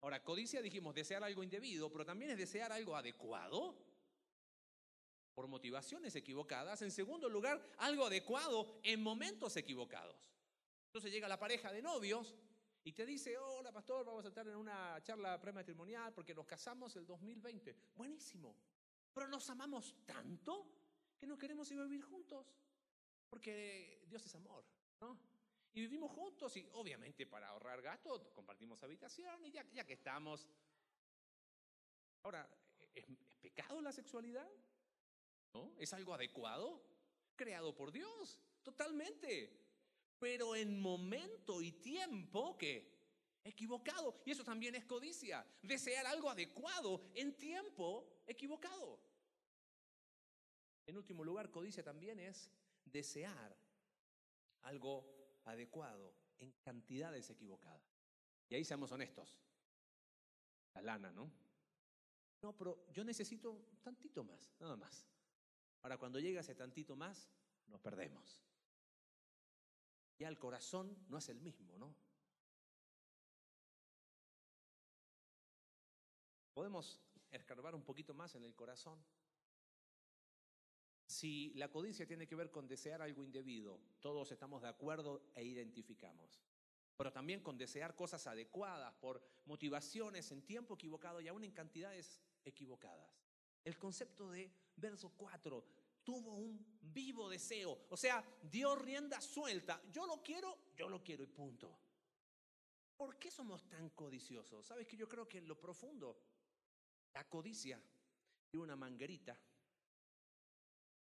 Ahora, 0.00 0.22
codicia 0.22 0.60
dijimos 0.60 0.94
desear 0.94 1.22
algo 1.24 1.42
indebido, 1.42 1.90
pero 1.90 2.04
también 2.04 2.32
es 2.32 2.38
desear 2.38 2.72
algo 2.72 2.96
adecuado. 2.96 3.76
por 5.34 5.48
motivaciones 5.48 6.14
equivocadas. 6.14 6.80
En 6.82 6.90
segundo 6.90 7.28
lugar, 7.28 7.60
algo 7.78 8.06
adecuado 8.06 8.78
en 8.82 9.02
momentos 9.02 9.56
equivocados. 9.56 10.30
Entonces 10.86 11.12
llega 11.12 11.26
la 11.26 11.40
pareja 11.40 11.72
de 11.72 11.82
novios 11.82 12.34
y 12.84 12.92
te 12.92 13.06
dice, 13.06 13.36
hola 13.38 13.72
pastor, 13.72 14.04
vamos 14.04 14.26
a 14.26 14.28
estar 14.28 14.46
en 14.46 14.56
una 14.56 15.02
charla 15.02 15.40
prematrimonial 15.40 16.12
porque 16.12 16.34
nos 16.34 16.46
casamos 16.46 16.94
el 16.96 17.06
2020. 17.06 17.74
Buenísimo. 17.94 18.54
Pero 19.14 19.26
nos 19.26 19.48
amamos 19.48 19.96
tanto 20.04 20.66
que 21.16 21.26
no 21.26 21.38
queremos 21.38 21.70
ir 21.70 21.78
a 21.78 21.84
vivir 21.84 22.02
juntos. 22.02 22.46
Porque 23.30 24.04
Dios 24.06 24.26
es 24.26 24.34
amor, 24.34 24.66
¿no? 25.00 25.18
Y 25.72 25.80
vivimos 25.80 26.10
juntos 26.12 26.54
y 26.58 26.68
obviamente 26.74 27.26
para 27.26 27.48
ahorrar 27.48 27.80
gastos 27.80 28.28
compartimos 28.34 28.82
habitación 28.82 29.44
y 29.46 29.50
ya, 29.50 29.64
ya 29.72 29.84
que 29.84 29.94
estamos. 29.94 30.46
Ahora, 32.22 32.46
¿es, 32.94 33.08
¿es 33.08 33.36
pecado 33.36 33.80
la 33.80 33.92
sexualidad? 33.92 34.48
¿No? 35.54 35.72
¿Es 35.78 35.94
algo 35.94 36.12
adecuado? 36.12 36.84
Creado 37.34 37.74
por 37.74 37.92
Dios, 37.92 38.38
totalmente. 38.62 39.63
Pero 40.18 40.56
en 40.56 40.80
momento 40.80 41.60
y 41.60 41.72
tiempo 41.72 42.56
que 42.56 42.94
equivocado. 43.44 44.22
Y 44.24 44.30
eso 44.30 44.42
también 44.42 44.74
es 44.74 44.84
codicia. 44.84 45.46
Desear 45.62 46.06
algo 46.06 46.30
adecuado 46.30 47.00
en 47.14 47.36
tiempo 47.36 48.22
equivocado. 48.26 48.98
En 50.86 50.96
último 50.96 51.24
lugar, 51.24 51.50
codicia 51.50 51.82
también 51.82 52.18
es 52.18 52.50
desear 52.84 53.56
algo 54.62 55.40
adecuado 55.44 56.14
en 56.38 56.52
cantidades 56.62 57.30
equivocadas. 57.30 57.82
Y 58.48 58.54
ahí 58.54 58.64
seamos 58.64 58.92
honestos. 58.92 59.38
La 60.74 60.82
lana, 60.82 61.12
¿no? 61.12 61.30
No, 62.42 62.56
pero 62.56 62.86
yo 62.92 63.04
necesito 63.04 63.66
tantito 63.82 64.24
más, 64.24 64.52
nada 64.58 64.76
más. 64.76 65.06
Ahora, 65.82 65.98
cuando 65.98 66.18
llega 66.18 66.40
ese 66.40 66.54
tantito 66.54 66.96
más, 66.96 67.30
nos 67.66 67.80
perdemos. 67.80 68.42
Ya 70.18 70.28
el 70.28 70.38
corazón 70.38 70.96
no 71.08 71.18
es 71.18 71.28
el 71.28 71.40
mismo, 71.40 71.76
¿no? 71.76 71.94
Podemos 76.54 77.00
escarbar 77.32 77.74
un 77.74 77.82
poquito 77.82 78.14
más 78.14 78.34
en 78.36 78.44
el 78.44 78.54
corazón. 78.54 79.04
Si 81.06 81.52
la 81.54 81.70
codicia 81.70 82.06
tiene 82.06 82.26
que 82.26 82.36
ver 82.36 82.50
con 82.50 82.66
desear 82.66 83.02
algo 83.02 83.22
indebido, 83.22 83.80
todos 84.00 84.30
estamos 84.30 84.62
de 84.62 84.68
acuerdo 84.68 85.30
e 85.34 85.44
identificamos. 85.44 86.40
Pero 86.96 87.12
también 87.12 87.42
con 87.42 87.58
desear 87.58 87.96
cosas 87.96 88.26
adecuadas 88.26 88.94
por 88.94 89.20
motivaciones 89.46 90.30
en 90.30 90.46
tiempo 90.46 90.74
equivocado 90.74 91.20
y 91.20 91.28
aún 91.28 91.42
en 91.42 91.50
cantidades 91.50 92.20
equivocadas. 92.44 93.20
El 93.64 93.78
concepto 93.78 94.30
de 94.30 94.52
verso 94.76 95.12
4, 95.16 95.64
tuvo 96.04 96.34
un 96.34 96.64
vivo 96.80 97.28
deseo, 97.28 97.86
o 97.88 97.96
sea, 97.96 98.24
dio 98.42 98.76
rienda 98.76 99.20
suelta. 99.20 99.82
Yo 99.90 100.06
lo 100.06 100.22
quiero, 100.22 100.72
yo 100.76 100.88
lo 100.88 101.02
quiero 101.02 101.24
y 101.24 101.26
punto. 101.26 101.76
¿Por 102.96 103.18
qué 103.18 103.30
somos 103.30 103.68
tan 103.68 103.90
codiciosos? 103.90 104.64
Sabes 104.64 104.86
que 104.86 104.96
yo 104.96 105.08
creo 105.08 105.26
que 105.26 105.38
en 105.38 105.48
lo 105.48 105.58
profundo, 105.58 106.20
la 107.12 107.28
codicia 107.28 107.82
tiene 108.48 108.64
una 108.64 108.76
manguerita 108.76 109.36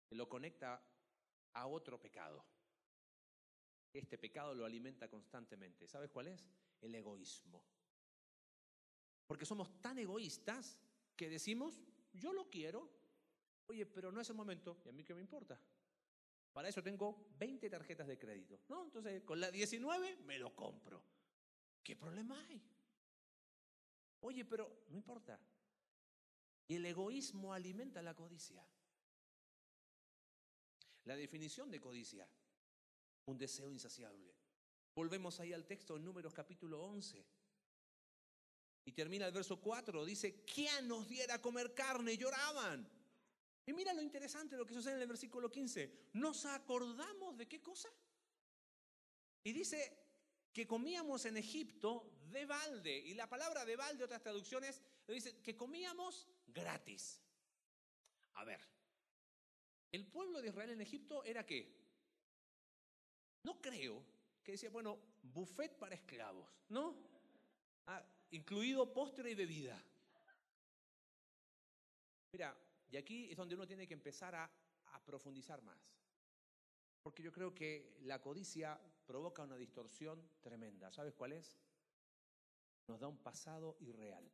que 0.08 0.16
lo 0.16 0.30
conecta 0.30 0.82
a 1.54 1.68
otro 1.68 2.00
pecado. 2.00 2.46
Este 3.92 4.18
pecado 4.18 4.54
lo 4.54 4.66
alimenta 4.66 5.10
constantemente. 5.10 5.88
¿Sabes 5.88 6.10
cuál 6.12 6.28
es? 6.28 6.46
El 6.82 6.96
egoísmo. 6.96 7.64
Porque 9.26 9.46
somos 9.46 9.82
tan 9.82 9.98
egoístas 9.98 10.78
que 11.16 11.30
decimos, 11.30 11.82
yo 12.14 12.34
lo 12.34 12.50
quiero, 12.50 12.90
oye, 13.68 13.86
pero 13.86 14.12
no 14.12 14.22
es 14.22 14.30
el 14.30 14.36
momento, 14.36 14.82
y 14.86 14.90
a 14.90 14.92
mí 14.92 15.04
qué 15.04 15.14
me 15.14 15.22
importa. 15.22 15.60
Para 16.54 16.70
eso 16.70 16.82
tengo 16.82 17.28
20 17.38 17.70
tarjetas 17.70 18.08
de 18.08 18.18
crédito, 18.18 18.62
¿no? 18.70 18.86
Entonces, 18.86 19.24
con 19.24 19.40
la 19.40 19.52
19 19.52 20.18
me 20.24 20.40
lo 20.40 20.56
compro. 20.56 21.04
¿Qué 21.84 21.96
problema 21.96 22.42
hay? 22.48 22.62
Oye, 24.22 24.46
pero 24.46 24.86
no 24.88 24.96
importa. 24.96 25.40
Y 26.68 26.76
el 26.76 26.86
egoísmo 26.86 27.54
alimenta 27.54 28.02
la 28.02 28.16
codicia. 28.16 28.66
La 31.04 31.16
definición 31.16 31.70
de 31.70 31.80
codicia, 31.80 32.28
un 33.26 33.38
deseo 33.38 33.70
insaciable. 33.70 34.34
Volvemos 34.96 35.40
ahí 35.40 35.54
al 35.54 35.66
texto 35.66 35.98
en 35.98 36.06
Números 36.06 36.34
capítulo 36.34 36.82
11. 36.84 37.24
Y 38.86 38.92
termina 38.94 39.28
el 39.28 39.34
verso 39.34 39.60
4, 39.60 40.06
dice, 40.06 40.46
¿quién 40.46 40.88
nos 40.88 41.10
diera 41.10 41.42
comer 41.42 41.74
carne? 41.74 42.18
Lloraban. 42.18 42.95
Y 43.66 43.74
mira 43.74 43.94
lo 43.94 44.02
interesante 44.02 44.56
lo 44.56 44.66
que 44.66 44.74
sucede 44.74 44.96
en 44.96 45.02
el 45.02 45.08
versículo 45.08 45.50
15. 45.50 46.10
¿Nos 46.14 46.46
acordamos 46.46 47.36
de 47.38 47.48
qué 47.48 47.62
cosa? 47.62 47.90
Y 49.44 49.54
dice 49.54 49.98
que 50.54 50.68
comíamos 50.68 51.26
en 51.26 51.38
Egipto 51.38 52.12
de 52.32 52.46
balde. 52.46 52.98
Y 52.98 53.14
la 53.14 53.28
palabra 53.28 53.66
de 53.66 53.76
balde, 53.76 54.04
otras 54.04 54.22
traducciones, 54.22 54.82
dice 55.08 55.42
que 55.42 55.56
comíamos 55.56 56.28
gratis. 56.48 57.22
A 58.34 58.44
ver, 58.44 58.60
¿el 59.92 60.06
pueblo 60.08 60.42
de 60.42 60.50
Israel 60.50 60.72
en 60.72 60.82
Egipto 60.82 61.24
era 61.24 61.46
qué? 61.46 61.74
No 63.44 63.62
creo 63.62 64.04
que 64.44 64.54
decía, 64.54 64.70
bueno, 64.70 65.00
buffet 65.22 65.78
para 65.78 65.96
esclavos, 65.96 66.48
¿no? 66.70 66.96
Ah, 67.88 68.04
incluido 68.32 68.92
postre 68.92 69.32
y 69.32 69.36
bebida. 69.36 69.82
Mira, 72.32 72.58
y 72.90 72.98
aquí 72.98 73.30
es 73.32 73.38
donde 73.38 73.56
uno 73.56 73.68
tiene 73.68 73.88
que 73.88 73.94
empezar 73.94 74.36
a, 74.36 74.52
profundizar 75.06 75.62
más. 75.62 75.78
Porque 77.04 77.22
yo 77.22 77.32
creo 77.32 77.54
que 77.54 77.98
la 78.02 78.22
codicia 78.22 78.80
provoca 79.06 79.44
una 79.44 79.58
distorsión 79.58 80.26
tremenda. 80.42 80.92
¿Sabes 80.92 81.14
cuál 81.14 81.34
es? 81.34 81.60
Nos 82.88 83.00
da 83.00 83.08
un 83.08 83.18
pasado 83.18 83.76
irreal. 83.82 84.32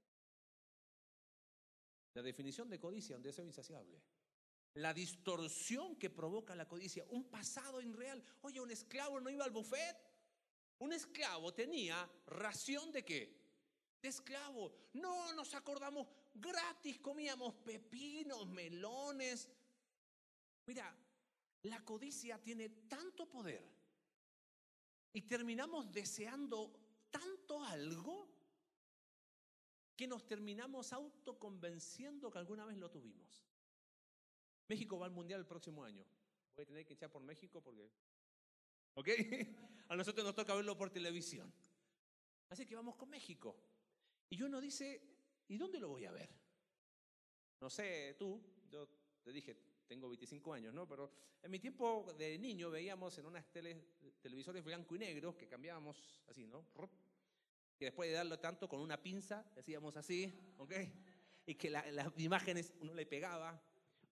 La 2.14 2.22
definición 2.22 2.70
de 2.70 2.80
codicia, 2.80 3.18
un 3.18 3.24
deseo 3.24 3.44
insaciable. 3.44 4.02
La 4.76 4.94
distorsión 4.94 5.98
que 5.98 6.10
provoca 6.10 6.56
la 6.56 6.68
codicia, 6.68 7.06
un 7.10 7.30
pasado 7.30 7.82
irreal. 7.82 8.24
Oye, 8.42 8.62
un 8.62 8.72
esclavo 8.72 9.20
no 9.20 9.30
iba 9.30 9.44
al 9.44 9.52
buffet. 9.52 9.98
Un 10.80 10.94
esclavo 10.94 11.54
tenía 11.54 12.10
ración 12.28 12.92
de 12.92 13.04
qué? 13.04 13.42
De 14.02 14.10
esclavo. 14.10 14.74
No 14.94 15.34
nos 15.34 15.54
acordamos, 15.54 16.08
gratis 16.34 17.00
comíamos 17.00 17.54
pepinos, 17.56 18.48
melones. 18.48 19.50
Mira, 20.66 20.96
la 21.64 21.84
codicia 21.84 22.42
tiene 22.42 22.70
tanto 22.88 23.30
poder 23.30 23.64
y 25.14 25.22
terminamos 25.24 25.92
deseando 25.92 26.74
tanto 27.10 27.64
algo 27.64 28.30
que 29.96 30.08
nos 30.08 30.26
terminamos 30.26 30.94
autoconvenciendo 30.94 32.32
que 32.32 32.40
alguna 32.40 32.66
vez 32.66 32.78
lo 32.78 32.90
tuvimos. 32.90 33.46
México 34.68 34.98
va 34.98 35.06
al 35.06 35.12
Mundial 35.12 35.42
el 35.42 35.46
próximo 35.46 35.84
año. 35.84 36.06
Voy 36.56 36.64
a 36.64 36.66
tener 36.66 36.86
que 36.86 36.94
echar 36.94 37.12
por 37.12 37.22
México 37.22 37.62
porque... 37.62 37.92
¿Ok? 38.96 39.08
A 39.90 39.96
nosotros 39.96 40.26
nos 40.26 40.34
toca 40.34 40.56
verlo 40.56 40.78
por 40.78 40.90
televisión. 40.90 41.54
Así 42.50 42.66
que 42.66 42.76
vamos 42.76 42.96
con 42.96 43.10
México. 43.10 43.58
Y 44.30 44.42
uno 44.42 44.62
dice, 44.62 45.11
¿y 45.52 45.58
dónde 45.58 45.80
lo 45.80 45.90
voy 45.90 46.06
a 46.06 46.12
ver? 46.12 46.30
No 47.60 47.70
sé, 47.70 48.16
tú, 48.18 48.42
yo 48.70 48.88
te 49.22 49.34
dije, 49.34 49.56
tengo 49.86 50.08
25 50.08 50.54
años, 50.54 50.74
¿no? 50.74 50.88
Pero 50.88 51.12
en 51.44 51.52
mi 51.52 51.60
tiempo 51.60 52.06
de 52.18 52.40
niño 52.40 52.72
veíamos 52.72 53.18
en 53.18 53.26
unas 53.26 53.46
tele, 53.52 53.98
televisores 54.22 54.64
blanco 54.64 54.96
y 54.96 55.00
negro 55.00 55.38
que 55.38 55.50
cambiábamos 55.50 56.24
así, 56.30 56.48
¿no? 56.48 56.66
Que 57.78 57.86
después 57.86 58.10
de 58.10 58.16
darlo 58.16 58.40
tanto 58.40 58.70
con 58.70 58.80
una 58.80 59.04
pinza, 59.04 59.46
decíamos 59.54 59.98
así, 59.98 60.54
¿ok? 60.58 60.74
Y 61.46 61.56
que 61.56 61.70
la, 61.70 61.86
las 61.92 62.18
imágenes 62.18 62.74
uno 62.80 62.94
le 62.94 63.06
pegaba. 63.06 63.62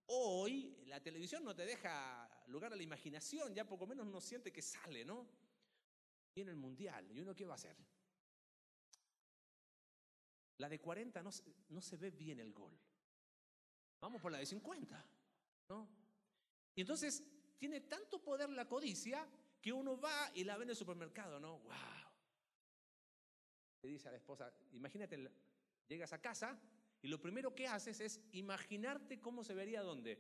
Hoy 0.08 0.76
la 0.88 1.02
televisión 1.02 1.46
no 1.46 1.56
te 1.56 1.66
deja 1.66 2.30
lugar 2.48 2.74
a 2.74 2.76
la 2.76 2.84
imaginación, 2.84 3.56
ya 3.56 3.66
poco 3.66 3.88
menos 3.88 4.06
uno 4.06 4.20
siente 4.20 4.52
que 4.52 4.62
sale, 4.62 5.06
¿no? 5.06 5.26
Viene 6.36 6.52
el 6.52 6.58
mundial, 6.58 7.10
¿y 7.12 7.22
uno 7.22 7.34
qué 7.34 7.46
va 7.46 7.54
a 7.54 7.56
hacer? 7.56 7.78
La 10.60 10.70
de 10.70 10.80
40 10.80 11.24
no, 11.24 11.30
no 11.70 11.82
se 11.82 11.98
ve 11.98 12.12
bien 12.12 12.40
el 12.40 12.54
gol. 12.54 12.78
Vamos 14.00 14.22
por 14.22 14.32
la 14.32 14.38
de 14.38 14.46
50, 14.46 15.06
¿no? 15.70 15.90
Y 16.76 16.82
entonces 16.82 17.24
tiene 17.58 17.82
tanto 17.82 18.22
poder 18.24 18.50
la 18.50 18.68
codicia 18.68 19.28
que 19.62 19.74
uno 19.74 20.00
va 20.00 20.32
y 20.34 20.44
la 20.44 20.58
ve 20.58 20.64
en 20.64 20.70
el 20.70 20.76
supermercado, 20.76 21.40
¿no? 21.40 21.60
¡Wow! 21.60 21.74
Le 23.82 23.90
dice 23.90 24.08
a 24.08 24.12
la 24.12 24.18
esposa, 24.18 24.54
imagínate, 24.72 25.30
llegas 25.88 26.14
a 26.14 26.22
casa 26.22 26.60
y 27.02 27.08
lo 27.08 27.20
primero 27.20 27.54
que 27.56 27.68
haces 27.68 28.00
es 28.00 28.22
imaginarte 28.32 29.20
cómo 29.20 29.44
se 29.44 29.54
vería 29.54 29.82
dónde. 29.82 30.18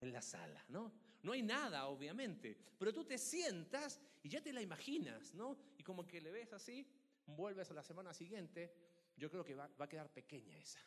En 0.00 0.12
la 0.12 0.20
sala, 0.20 0.62
¿no? 0.68 0.92
No 1.22 1.32
hay 1.32 1.42
nada, 1.42 1.86
obviamente, 1.86 2.58
pero 2.78 2.92
tú 2.92 3.04
te 3.04 3.16
sientas 3.16 4.00
y 4.22 4.28
ya 4.28 4.42
te 4.42 4.52
la 4.52 4.60
imaginas, 4.60 5.34
¿no? 5.34 5.56
Y 5.78 5.82
como 5.82 6.06
que 6.06 6.20
le 6.20 6.30
ves 6.30 6.52
así, 6.52 6.86
vuelves 7.26 7.70
a 7.70 7.74
la 7.74 7.82
semana 7.82 8.12
siguiente, 8.12 8.74
yo 9.16 9.30
creo 9.30 9.44
que 9.44 9.54
va, 9.54 9.68
va 9.80 9.84
a 9.84 9.88
quedar 9.88 10.12
pequeña 10.12 10.58
esa. 10.58 10.80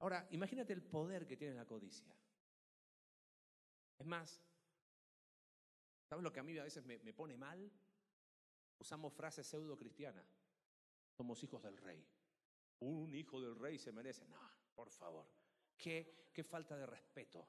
Ahora, 0.00 0.26
imagínate 0.30 0.72
el 0.72 0.82
poder 0.82 1.26
que 1.26 1.36
tiene 1.36 1.54
la 1.54 1.66
codicia. 1.66 2.14
Es 3.98 4.06
más, 4.06 4.40
¿sabes 6.08 6.22
lo 6.22 6.32
que 6.32 6.40
a 6.40 6.44
mí 6.44 6.56
a 6.56 6.64
veces 6.64 6.84
me, 6.84 6.98
me 7.00 7.12
pone 7.12 7.36
mal? 7.36 7.70
Usamos 8.78 9.12
frases 9.12 9.46
pseudo 9.46 9.76
cristianas. 9.76 10.26
Somos 11.10 11.42
hijos 11.42 11.62
del 11.62 11.76
rey. 11.76 12.06
Un 12.80 13.12
hijo 13.14 13.40
del 13.40 13.56
rey 13.56 13.78
se 13.78 13.92
merece. 13.92 14.26
No, 14.28 14.40
por 14.74 14.90
favor. 14.90 15.26
Qué, 15.76 16.30
qué 16.32 16.44
falta 16.44 16.76
de 16.76 16.86
respeto. 16.86 17.48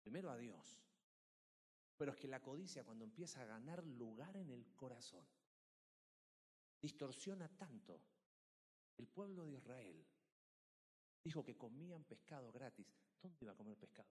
Primero 0.00 0.30
a 0.30 0.38
Dios. 0.38 0.80
Pero 1.98 2.12
es 2.12 2.16
que 2.16 2.28
la 2.28 2.40
codicia 2.40 2.84
cuando 2.84 3.04
empieza 3.04 3.42
a 3.42 3.46
ganar 3.46 3.84
lugar 3.84 4.36
en 4.36 4.50
el 4.50 4.72
corazón, 4.74 5.26
distorsiona 6.80 7.48
tanto. 7.48 8.00
El 8.98 9.06
pueblo 9.06 9.44
de 9.44 9.52
Israel 9.52 10.04
dijo 11.24 11.44
que 11.44 11.56
comían 11.56 12.04
pescado 12.04 12.50
gratis. 12.52 12.86
¿Dónde 13.22 13.38
iba 13.40 13.52
a 13.52 13.56
comer 13.56 13.76
pescado? 13.76 14.08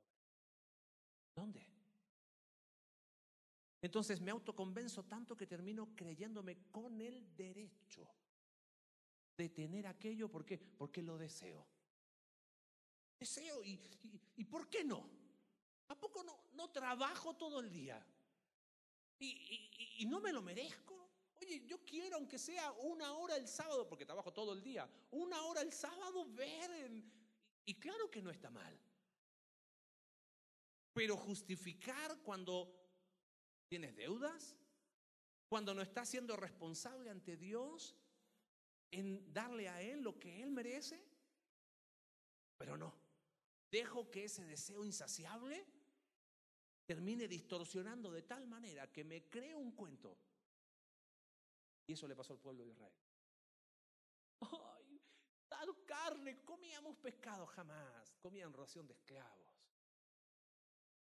¿Dónde? 1.35 1.67
Entonces 3.81 4.21
me 4.21 4.31
autoconvenzo 4.31 5.03
tanto 5.03 5.37
que 5.37 5.45
termino 5.45 5.95
creyéndome 5.95 6.69
con 6.71 6.99
el 6.99 7.35
derecho 7.35 8.07
de 9.37 9.49
tener 9.49 9.87
aquello. 9.87 10.29
¿Por 10.29 10.45
qué? 10.45 10.57
Porque 10.57 11.01
lo 11.01 11.17
deseo. 11.17 11.67
Deseo 13.19 13.63
y, 13.63 13.79
y, 14.35 14.43
¿por 14.45 14.69
qué 14.69 14.83
no? 14.83 15.09
¿A 15.87 15.95
poco 15.99 16.23
no, 16.23 16.49
no 16.53 16.69
trabajo 16.69 17.35
todo 17.35 17.59
el 17.59 17.71
día? 17.71 18.05
¿Y, 19.19 19.25
y, 19.25 20.03
y 20.03 20.05
no 20.05 20.19
me 20.19 20.31
lo 20.31 20.41
merezco? 20.41 21.06
Oye, 21.41 21.65
yo 21.65 21.83
quiero, 21.83 22.17
aunque 22.17 22.37
sea 22.37 22.71
una 22.71 23.13
hora 23.13 23.35
el 23.35 23.47
sábado, 23.47 23.87
porque 23.87 24.05
trabajo 24.05 24.33
todo 24.33 24.53
el 24.53 24.63
día, 24.63 24.89
una 25.11 25.43
hora 25.43 25.61
el 25.61 25.71
sábado 25.71 26.25
ver. 26.33 26.71
En... 26.71 27.11
Y 27.65 27.75
claro 27.75 28.09
que 28.09 28.21
no 28.21 28.31
está 28.31 28.49
mal. 28.49 28.79
Pero 30.93 31.15
justificar 31.15 32.21
cuando 32.23 32.73
tienes 33.67 33.95
deudas, 33.95 34.55
cuando 35.47 35.73
no 35.73 35.81
estás 35.81 36.09
siendo 36.09 36.35
responsable 36.35 37.09
ante 37.09 37.37
Dios 37.37 37.95
en 38.91 39.31
darle 39.33 39.69
a 39.69 39.81
Él 39.81 40.01
lo 40.01 40.17
que 40.19 40.41
Él 40.41 40.51
merece, 40.51 41.03
pero 42.57 42.77
no. 42.77 42.93
Dejo 43.69 44.09
que 44.09 44.25
ese 44.25 44.45
deseo 44.45 44.83
insaciable 44.83 45.65
termine 46.85 47.27
distorsionando 47.27 48.09
de 48.11 48.23
tal 48.23 48.47
manera 48.47 48.91
que 48.91 49.03
me 49.03 49.29
creo 49.29 49.59
un 49.59 49.73
cuento. 49.73 50.17
Y 51.87 51.93
eso 51.93 52.07
le 52.07 52.15
pasó 52.15 52.33
al 52.33 52.39
pueblo 52.39 52.65
de 52.65 52.71
Israel. 52.71 52.93
Ay, 54.41 55.01
dar 55.49 55.67
carne, 55.85 56.43
comíamos 56.43 56.97
pescado 56.97 57.45
jamás, 57.47 58.13
comían 58.19 58.53
ración 58.53 58.85
de 58.85 58.93
esclavos. 58.93 59.55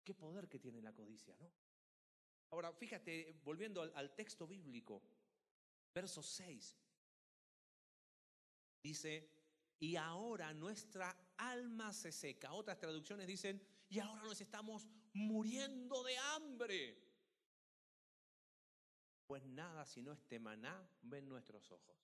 Qué 0.04 0.14
poder 0.14 0.48
que 0.48 0.58
tiene 0.58 0.82
la 0.82 0.92
codicia, 0.92 1.34
¿no? 1.36 1.50
Ahora, 2.50 2.72
fíjate, 2.72 3.40
volviendo 3.42 3.80
al, 3.80 3.92
al 3.96 4.14
texto 4.14 4.46
bíblico, 4.46 5.02
verso 5.92 6.22
6, 6.22 6.76
dice, 8.82 9.30
y 9.80 9.96
ahora 9.96 10.52
nuestra 10.52 11.32
alma 11.38 11.92
se 11.92 12.12
seca. 12.12 12.52
Otras 12.52 12.78
traducciones 12.78 13.26
dicen, 13.26 13.60
y 13.88 13.98
ahora 13.98 14.22
nos 14.22 14.40
estamos 14.40 14.86
muriendo 15.14 16.02
de 16.04 16.16
hambre. 16.18 17.13
Pues 19.26 19.44
nada, 19.46 19.86
sino 19.86 20.12
este 20.12 20.38
maná 20.38 20.88
ven 21.02 21.28
nuestros 21.28 21.70
ojos. 21.70 21.96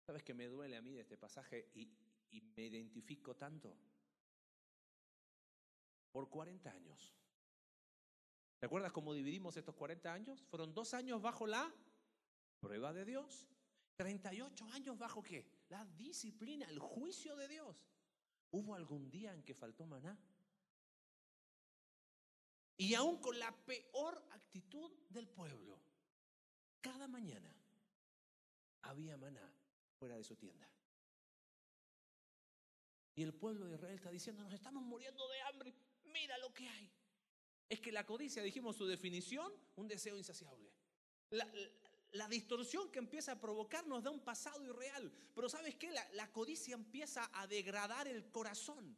¿Sabes 0.00 0.22
que 0.22 0.34
me 0.34 0.46
duele 0.46 0.76
a 0.76 0.82
mí 0.82 0.94
de 0.94 1.00
este 1.00 1.16
pasaje 1.16 1.70
y, 1.74 1.90
y 2.30 2.40
me 2.40 2.64
identifico 2.64 3.36
tanto? 3.36 3.76
Por 6.12 6.28
40 6.28 6.70
años. 6.70 7.14
¿Te 8.58 8.66
acuerdas 8.66 8.92
cómo 8.92 9.14
dividimos 9.14 9.56
estos 9.56 9.74
40 9.74 10.12
años? 10.12 10.42
Fueron 10.44 10.74
dos 10.74 10.92
años 10.94 11.22
bajo 11.22 11.46
la 11.46 11.72
prueba 12.60 12.92
de 12.92 13.04
Dios. 13.04 13.48
38 13.96 14.64
años 14.72 14.98
bajo 14.98 15.22
qué? 15.22 15.48
La 15.68 15.84
disciplina, 15.84 16.66
el 16.68 16.78
juicio 16.78 17.36
de 17.36 17.48
Dios. 17.48 17.88
¿Hubo 18.50 18.74
algún 18.74 19.10
día 19.10 19.34
en 19.34 19.42
que 19.42 19.54
faltó 19.54 19.86
maná? 19.86 20.18
Y 22.78 22.94
aún 22.94 23.20
con 23.20 23.38
la 23.38 23.54
peor 23.66 24.24
actitud 24.30 24.90
del 25.10 25.28
pueblo, 25.28 25.78
cada 26.80 27.06
mañana 27.08 27.54
había 28.82 29.16
maná 29.16 29.52
fuera 29.98 30.16
de 30.16 30.24
su 30.24 30.36
tienda. 30.36 30.66
Y 33.16 33.24
el 33.24 33.34
pueblo 33.34 33.66
de 33.66 33.74
Israel 33.74 33.96
está 33.96 34.10
diciendo, 34.10 34.44
nos 34.44 34.52
estamos 34.52 34.80
muriendo 34.84 35.28
de 35.28 35.40
hambre, 35.42 35.74
mira 36.04 36.38
lo 36.38 36.54
que 36.54 36.68
hay. 36.68 36.88
Es 37.68 37.80
que 37.80 37.90
la 37.90 38.06
codicia, 38.06 38.44
dijimos 38.44 38.76
su 38.76 38.86
definición, 38.86 39.52
un 39.74 39.88
deseo 39.88 40.16
insaciable. 40.16 40.72
La, 42.12 42.28
distorsión 42.28 42.92
que 42.92 43.00
empieza 43.00 43.32
a 43.32 43.40
provocar 43.40 43.86
nos 43.88 44.04
da 44.04 44.10
un 44.10 44.20
pasado 44.20 44.64
irreal. 44.64 45.12
Pero 45.34 45.48
¿sabes 45.48 45.74
qué? 45.74 45.90
La, 45.90 46.30
codicia 46.30 46.74
empieza 46.74 47.28
a 47.34 47.48
degradar 47.48 48.06
el 48.06 48.30
corazón. 48.30 48.96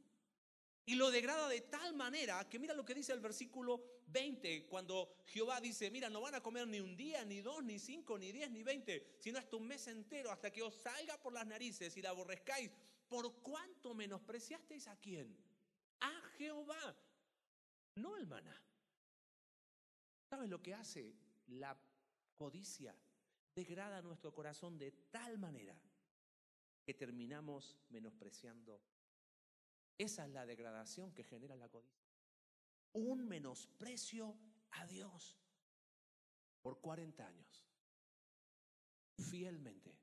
Y 0.86 0.94
lo 0.94 1.10
degrada 1.10 1.48
de 1.48 1.60
tal 1.60 1.94
manera 1.94 2.48
que 2.48 2.58
mira 2.58 2.74
lo 2.74 2.84
que 2.84 2.94
dice 2.94 3.12
el 3.12 3.20
versículo 3.20 4.00
20, 4.08 4.66
cuando 4.66 5.22
Jehová 5.26 5.60
dice, 5.60 5.90
mira, 5.90 6.10
no 6.10 6.20
van 6.20 6.34
a 6.34 6.42
comer 6.42 6.66
ni 6.66 6.80
un 6.80 6.96
día, 6.96 7.24
ni 7.24 7.40
dos, 7.40 7.62
ni 7.62 7.78
cinco, 7.78 8.18
ni 8.18 8.32
diez, 8.32 8.50
ni 8.50 8.62
veinte, 8.62 9.16
sino 9.18 9.38
hasta 9.38 9.56
un 9.56 9.68
mes 9.68 9.86
entero, 9.86 10.30
hasta 10.30 10.50
que 10.50 10.62
os 10.62 10.74
salga 10.74 11.20
por 11.20 11.32
las 11.32 11.46
narices 11.46 11.96
y 11.96 12.02
la 12.02 12.10
aborrezcáis. 12.10 12.70
¿Por 13.08 13.40
cuánto 13.42 13.94
menospreciasteis 13.94 14.86
a 14.88 14.96
quién? 14.96 15.36
A 16.00 16.20
Jehová, 16.38 16.96
no 17.96 18.16
el 18.16 18.26
maná. 18.26 18.56
¿Sabes 20.28 20.48
lo 20.48 20.62
que 20.62 20.74
hace 20.74 21.14
la 21.48 21.76
codicia? 22.36 22.96
Degrada 23.54 24.00
nuestro 24.00 24.32
corazón 24.32 24.78
de 24.78 24.92
tal 25.10 25.38
manera 25.38 25.76
que 26.84 26.94
terminamos 26.94 27.76
menospreciando. 27.90 28.80
Esa 30.00 30.24
es 30.24 30.32
la 30.32 30.46
degradación 30.46 31.12
que 31.12 31.24
genera 31.24 31.54
la 31.56 31.68
codicia. 31.68 32.08
Un 32.94 33.28
menosprecio 33.28 34.34
a 34.70 34.86
Dios 34.86 35.38
por 36.62 36.80
40 36.80 37.26
años. 37.26 37.66
Fielmente. 39.18 39.94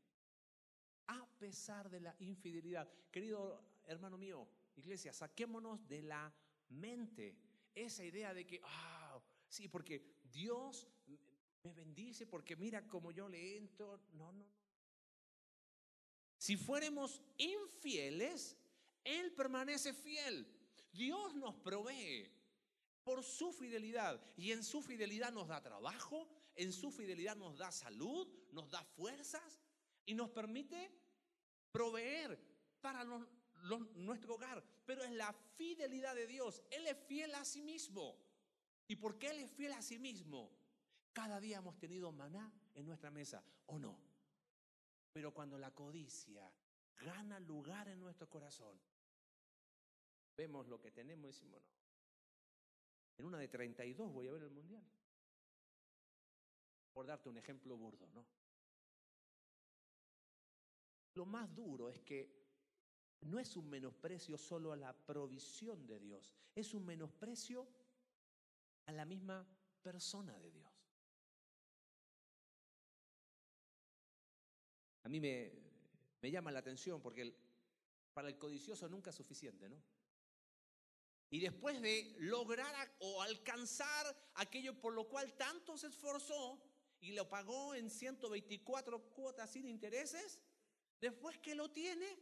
A 1.08 1.28
pesar 1.40 1.90
de 1.90 2.00
la 2.00 2.16
infidelidad. 2.20 2.88
Querido 3.10 3.82
hermano 3.88 4.20
mío, 4.20 4.48
iglesia, 4.76 5.14
saquémonos 5.14 5.88
de 5.88 6.04
la 6.04 6.32
mente 6.70 7.36
esa 7.74 8.04
idea 8.04 8.36
de 8.36 8.46
que, 8.46 8.62
ah, 8.66 9.20
sí, 9.48 9.68
porque 9.68 10.20
Dios 10.32 10.88
me 11.64 11.74
bendice, 11.74 12.28
porque 12.28 12.56
mira 12.56 12.88
cómo 12.88 13.10
yo 13.10 13.28
le 13.28 13.58
entro. 13.58 14.00
No, 14.14 14.32
no, 14.32 14.46
no. 14.46 14.58
Si 16.38 16.56
fuéramos 16.56 17.20
infieles, 17.38 18.56
Él 19.08 19.32
permanece 19.32 19.93
fiel. 19.93 20.46
Dios 20.91 21.36
nos 21.36 21.56
provee 21.56 22.30
por 23.04 23.24
su 23.24 23.54
fidelidad 23.54 24.22
y 24.36 24.52
en 24.52 24.63
su 24.63 24.82
fidelidad 24.82 25.32
nos 25.32 25.48
da 25.48 25.62
trabajo, 25.62 26.28
en 26.56 26.74
su 26.74 26.91
fidelidad 26.91 27.38
nos 27.38 27.58
da 27.58 27.72
salud, 27.72 28.28
nos 28.52 28.70
da 28.70 28.84
fuerzas 28.84 29.62
y 30.06 30.13
nos 30.13 30.30
permite 30.32 30.91
proveer 31.72 32.38
para 32.82 33.06
nuestro 33.96 34.36
hogar. 34.36 34.62
Pero 34.86 35.04
es 35.04 35.12
la 35.12 35.32
fidelidad 35.56 36.15
de 36.15 36.28
Dios. 36.28 36.62
Él 36.70 36.86
es 36.88 36.98
fiel 37.06 37.34
a 37.36 37.46
sí 37.46 37.62
mismo. 37.62 38.17
¿Y 38.88 38.98
por 38.98 39.17
qué 39.17 39.30
Él 39.30 39.39
es 39.39 39.52
fiel 39.52 39.72
a 39.74 39.82
sí 39.82 40.00
mismo? 40.00 40.52
Cada 41.13 41.39
día 41.39 41.58
hemos 41.58 41.78
tenido 41.80 42.12
maná 42.12 42.52
en 42.74 42.86
nuestra 42.86 43.10
mesa, 43.10 43.43
¿o 43.67 43.80
no? 43.80 44.00
Pero 45.13 45.34
cuando 45.34 45.58
la 45.58 45.72
codicia 45.72 46.52
gana 47.02 47.39
lugar 47.39 47.88
en 47.88 48.00
nuestro 48.00 48.30
corazón, 48.30 48.80
vemos 50.38 50.67
lo 50.67 50.80
que 50.80 50.91
tenemos 50.91 51.26
y 51.26 51.28
decimos, 51.28 51.62
no. 51.63 51.78
En 53.17 53.26
una 53.26 53.39
de 53.39 53.47
32 53.47 54.13
voy 54.13 54.28
a 54.28 54.32
ver 54.32 54.43
el 54.43 54.52
mundial. 54.52 54.84
Por 56.93 57.08
darte 57.08 57.30
un 57.30 57.38
ejemplo 57.38 57.76
burdo, 57.76 58.08
¿no? 58.13 58.26
Lo 61.15 61.26
más 61.26 61.54
duro 61.56 61.89
es 61.89 62.00
que 62.02 62.45
no 63.21 63.39
es 63.39 63.58
un 63.58 63.67
menosprecio 63.67 64.38
solo 64.38 64.71
a 64.71 64.78
la 64.78 64.93
provisión 64.93 65.88
de 65.88 66.00
Dios, 66.00 66.36
es 66.54 66.76
un 66.76 66.86
menosprecio 66.86 67.67
a 68.86 68.91
la 68.91 69.04
misma 69.04 69.45
persona 69.82 70.38
de 70.39 70.52
Dios. 70.52 70.71
A 75.04 75.10
mí 75.10 75.19
me, 75.19 75.52
me 76.21 76.30
llama 76.30 76.52
la 76.52 76.60
atención 76.60 77.02
porque 77.02 77.34
para 78.13 78.28
el 78.28 78.38
codicioso 78.38 78.88
nunca 78.88 79.10
es 79.10 79.15
suficiente, 79.15 79.67
¿no? 79.69 79.82
Y 81.30 81.40
después 81.40 81.82
de 81.82 82.16
lograr 82.20 82.96
o 83.00 83.22
alcanzar 83.22 84.16
aquello 84.36 84.80
por 84.80 84.94
lo 84.94 85.08
cual 85.10 85.36
tanto 85.36 85.78
se 85.78 85.88
esforzó 85.88 86.62
y 87.00 87.12
lo 87.12 87.30
pagó 87.30 87.76
en 87.76 87.90
124 87.90 89.13
cuotas 89.13 89.52
sin 89.52 89.68
intereses, 89.68 90.40
después 91.00 91.38
que 91.40 91.56
lo 91.56 91.70
tiene, 91.70 92.18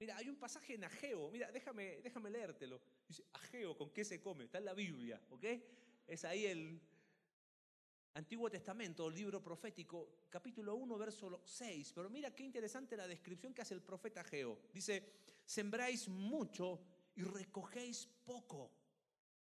Mira, 0.00 0.16
hay 0.16 0.28
un 0.28 0.36
pasaje 0.36 0.74
en 0.74 0.84
Ageo, 0.84 1.28
mira, 1.30 1.50
déjame, 1.50 2.00
déjame 2.02 2.30
leértelo. 2.30 2.80
Dice, 3.08 3.24
Ageo, 3.32 3.76
¿con 3.76 3.90
qué 3.90 4.04
se 4.04 4.20
come? 4.20 4.44
Está 4.44 4.58
en 4.58 4.66
la 4.66 4.74
Biblia, 4.74 5.20
¿ok? 5.30 5.44
Es 6.06 6.24
ahí 6.24 6.46
el 6.46 6.80
Antiguo 8.14 8.48
Testamento, 8.48 9.10
libro 9.10 9.42
profético, 9.42 10.26
capítulo 10.30 10.76
1, 10.76 10.98
verso 10.98 11.42
6. 11.44 11.92
Pero 11.92 12.10
mira 12.10 12.32
qué 12.32 12.44
interesante 12.44 12.96
la 12.96 13.08
descripción 13.08 13.52
que 13.52 13.62
hace 13.62 13.74
el 13.74 13.82
profeta 13.82 14.20
Ageo. 14.20 14.60
Dice, 14.72 15.02
sembráis 15.48 16.08
mucho 16.08 16.78
y 17.16 17.22
recogéis 17.22 18.06
poco. 18.26 18.70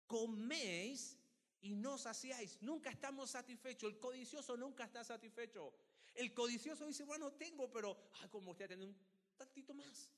Coméis 0.07 1.18
y 1.61 1.74
no 1.74 1.98
saciáis. 1.98 2.59
Nunca 2.62 2.88
estamos 2.90 3.31
satisfechos. 3.31 3.92
El 3.92 3.98
codicioso 3.98 4.57
nunca 4.57 4.85
está 4.85 5.05
satisfecho. 5.05 5.74
El 6.14 6.33
codicioso 6.33 6.87
dice, 6.87 7.05
bueno, 7.05 7.33
tengo, 7.33 7.70
pero, 7.70 8.09
ah, 8.22 8.28
como 8.31 8.52
usted 8.52 8.68
tiene 8.68 8.87
un 8.87 8.96
tantito 9.37 9.74
más. 9.74 10.11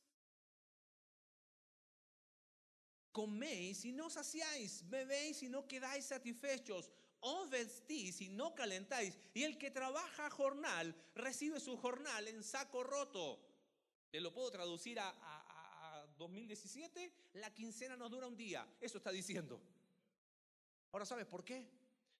Coméis 3.11 3.85
y 3.85 3.93
no 3.93 4.11
saciáis, 4.11 4.89
bebéis 4.89 5.43
y 5.43 5.49
no 5.49 5.67
quedáis 5.69 6.07
satisfechos, 6.07 6.91
os 7.21 7.49
vestís 7.49 8.21
y 8.21 8.29
no 8.29 8.55
calentáis, 8.55 9.17
y 9.33 9.45
el 9.45 9.57
que 9.57 9.71
trabaja 9.71 10.31
jornal 10.31 10.95
recibe 11.15 11.61
su 11.61 11.77
jornal 11.77 12.27
en 12.27 12.43
saco 12.43 12.83
roto. 12.83 13.41
Te 14.11 14.21
lo 14.21 14.33
puedo 14.33 14.51
traducir 14.51 14.99
a 14.99 15.11
2017, 16.17 17.13
la 17.35 17.53
quincena 17.53 17.97
nos 17.97 18.11
dura 18.11 18.27
un 18.27 18.37
día, 18.37 18.67
eso 18.81 18.99
está 18.99 19.11
diciendo. 19.11 19.61
Ahora, 20.93 21.05
¿sabes 21.05 21.27
por 21.27 21.45
qué? 21.45 21.69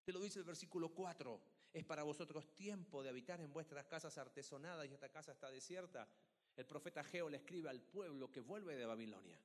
Te 0.05 0.13
lo 0.13 0.21
dice 0.21 0.39
el 0.39 0.45
versículo 0.45 0.91
4. 0.91 1.41
Es 1.73 1.85
para 1.85 2.03
vosotros 2.03 2.55
tiempo 2.55 3.03
de 3.03 3.09
habitar 3.09 3.41
en 3.41 3.53
vuestras 3.53 3.87
casas 3.87 4.17
artesonadas 4.19 4.89
y 4.89 4.95
esta 4.95 5.09
casa 5.09 5.33
está 5.33 5.51
desierta. 5.51 6.09
El 6.57 6.67
profeta 6.67 7.03
Geo 7.03 7.29
le 7.29 7.39
escribe 7.39 7.69
al 7.69 7.81
pueblo 7.81 8.31
que 8.31 8.41
vuelve 8.41 8.77
de 8.77 8.87
Babilonia 8.87 9.41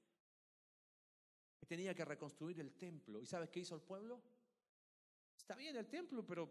que 1.59 1.65
tenía 1.65 1.93
que 1.93 2.05
reconstruir 2.05 2.59
el 2.61 2.71
templo. 2.73 3.21
¿Y 3.21 3.25
sabes 3.25 3.49
qué 3.49 3.59
hizo 3.59 3.75
el 3.75 3.81
pueblo? 3.81 4.21
Está 5.37 5.55
bien 5.55 5.75
el 5.75 5.87
templo, 5.87 6.25
pero, 6.25 6.49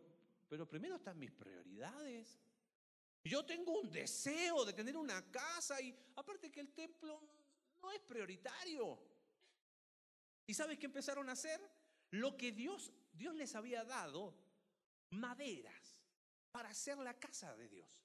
pero 0.48 0.68
primero 0.68 0.96
están 0.96 1.18
mis 1.18 1.32
prioridades. 1.32 2.38
Yo 3.24 3.44
tengo 3.44 3.80
un 3.80 3.90
deseo 3.90 4.64
de 4.66 4.74
tener 4.74 4.96
una 4.96 5.30
casa 5.30 5.80
y 5.80 5.96
aparte 6.14 6.50
que 6.50 6.60
el 6.60 6.72
templo 6.72 7.22
no 7.82 7.92
es 7.92 8.00
prioritario. 8.00 8.98
¿Y 10.46 10.54
sabes 10.54 10.78
qué 10.78 10.86
empezaron 10.86 11.28
a 11.28 11.32
hacer? 11.32 11.60
Lo 12.10 12.36
que 12.36 12.52
Dios, 12.52 12.92
Dios 13.12 13.34
les 13.34 13.54
había 13.54 13.84
dado, 13.84 14.34
maderas, 15.10 16.00
para 16.50 16.70
hacer 16.70 16.98
la 16.98 17.18
casa 17.18 17.54
de 17.56 17.68
Dios. 17.68 18.00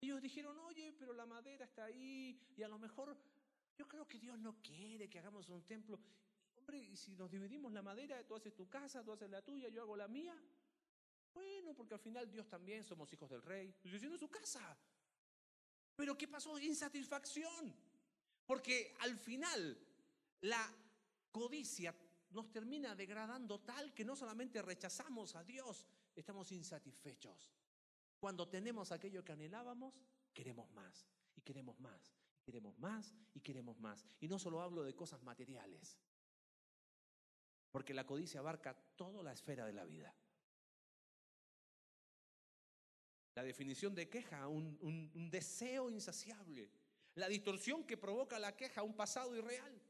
Ellos 0.00 0.20
dijeron, 0.20 0.58
oye, 0.58 0.92
pero 0.98 1.12
la 1.12 1.24
madera 1.24 1.64
está 1.64 1.84
ahí 1.84 2.38
y 2.56 2.62
a 2.62 2.68
lo 2.68 2.78
mejor 2.78 3.16
yo 3.76 3.88
creo 3.88 4.06
que 4.06 4.18
Dios 4.18 4.38
no 4.38 4.60
quiere 4.60 5.08
que 5.08 5.18
hagamos 5.18 5.48
un 5.48 5.64
templo. 5.64 5.98
Hombre, 6.56 6.78
y 6.78 6.96
si 6.96 7.14
nos 7.16 7.30
dividimos 7.30 7.72
la 7.72 7.82
madera, 7.82 8.24
tú 8.26 8.34
haces 8.34 8.54
tu 8.54 8.68
casa, 8.68 9.02
tú 9.04 9.12
haces 9.12 9.30
la 9.30 9.42
tuya, 9.42 9.68
yo 9.68 9.82
hago 9.82 9.96
la 9.96 10.08
mía. 10.08 10.36
Bueno, 11.32 11.74
porque 11.74 11.94
al 11.94 12.00
final 12.00 12.30
Dios 12.30 12.48
también 12.48 12.84
somos 12.84 13.12
hijos 13.12 13.28
del 13.30 13.42
rey. 13.42 13.74
Yo 13.82 13.96
haciendo 13.96 14.18
su 14.18 14.28
casa. 14.28 14.76
Pero 15.96 16.16
¿qué 16.16 16.28
pasó? 16.28 16.58
Insatisfacción. 16.58 17.74
Porque 18.46 18.94
al 19.00 19.16
final 19.16 19.78
la 20.42 20.72
codicia 21.30 21.94
nos 22.30 22.50
termina 22.50 22.94
degradando 22.94 23.60
tal 23.60 23.94
que 23.94 24.04
no 24.04 24.16
solamente 24.16 24.60
rechazamos 24.62 25.34
a 25.34 25.44
Dios, 25.44 25.86
estamos 26.14 26.52
insatisfechos. 26.52 27.52
Cuando 28.18 28.48
tenemos 28.48 28.92
aquello 28.92 29.24
que 29.24 29.32
anhelábamos, 29.32 30.00
queremos 30.32 30.70
más 30.72 31.06
y 31.36 31.42
queremos 31.42 31.78
más 31.80 32.14
Queremos 32.44 32.78
más 32.78 33.14
y 33.32 33.40
queremos 33.40 33.80
más. 33.80 34.04
Y 34.20 34.28
no 34.28 34.38
solo 34.38 34.60
hablo 34.60 34.84
de 34.84 34.94
cosas 34.94 35.22
materiales, 35.22 35.98
porque 37.70 37.94
la 37.94 38.06
codicia 38.06 38.40
abarca 38.40 38.74
toda 38.96 39.22
la 39.22 39.32
esfera 39.32 39.64
de 39.66 39.72
la 39.72 39.84
vida. 39.84 40.14
La 43.34 43.42
definición 43.42 43.94
de 43.94 44.08
queja, 44.10 44.46
un, 44.46 44.78
un, 44.82 45.30
deseo 45.30 45.90
insaciable. 45.90 46.70
La 47.16 47.28
distorsión 47.28 47.84
que 47.84 47.96
provoca 47.96 48.38
la 48.38 48.56
queja, 48.56 48.82
un 48.82 48.94
pasado 48.94 49.34
irreal. 49.36 49.80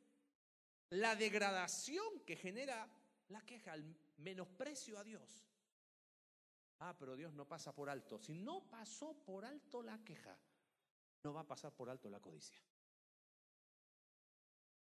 La 0.91 1.17
degradación 1.17 2.21
que 2.21 2.37
genera 2.37 2.89
la 3.29 3.45
queja, 3.45 3.75
el 3.75 3.97
menosprecio 4.19 4.99
a 4.99 5.05
Dios. 5.05 5.47
Ah, 6.81 6.95
pero 6.99 7.17
Dios 7.17 7.33
no 7.33 7.49
pasa 7.49 7.75
por 7.75 7.89
alto. 7.89 8.19
Si 8.19 8.35
no 8.35 8.69
pasó 8.69 9.15
por 9.25 9.45
alto 9.45 9.83
la 9.83 10.03
queja, 10.05 10.39
no 11.25 11.33
va 11.33 11.41
a 11.41 11.47
pasar 11.47 11.73
por 11.75 11.89
alto 11.89 12.11
la 12.11 12.21
codicia. 12.21 12.61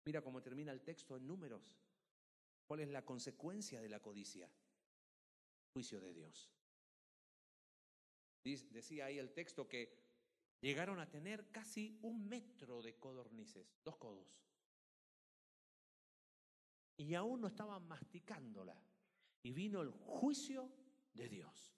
Mira 0.04 0.22
cómo 0.22 0.42
termina 0.42 0.72
el 0.72 0.82
texto 0.82 1.16
en 1.16 1.26
números. 1.26 1.76
¿Cuál 2.66 2.80
es 2.80 2.88
la 2.88 3.04
consecuencia 3.04 3.80
de 3.80 3.88
la 3.88 4.00
codicia? 4.00 4.50
Juicio 5.72 6.00
de 6.00 6.12
Dios. 6.12 6.50
Decía 8.42 9.06
ahí 9.06 9.18
el 9.18 9.32
texto 9.32 9.68
que 9.68 10.05
llegaron 10.60 10.98
a 11.00 11.08
tener 11.08 11.50
casi 11.50 11.98
un 12.02 12.28
metro 12.28 12.82
de 12.82 12.96
codornices, 12.96 13.66
dos 13.84 13.96
codos. 13.96 14.36
Y 16.96 17.14
aún 17.14 17.40
no 17.40 17.48
estaban 17.48 17.86
masticándola. 17.86 18.80
Y 19.42 19.52
vino 19.52 19.82
el 19.82 19.90
juicio 19.90 20.72
de 21.12 21.28
Dios. 21.28 21.76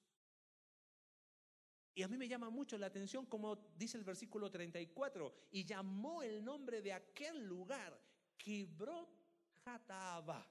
Y 1.95 2.03
a 2.05 2.09
mí 2.09 2.17
me 2.17 2.29
llama 2.29 2.49
mucho 2.49 2.79
la 2.79 2.87
atención 2.87 3.27
como 3.27 3.57
dice 3.77 3.99
el 3.99 4.05
versículo 4.05 4.51
34, 4.51 5.49
y 5.51 5.65
llamó 5.65 6.23
el 6.23 6.45
nombre 6.45 6.81
de 6.81 6.93
aquel 6.93 7.45
lugar 7.45 8.01
Kibrot 8.37 9.11
Hataba. 9.65 10.49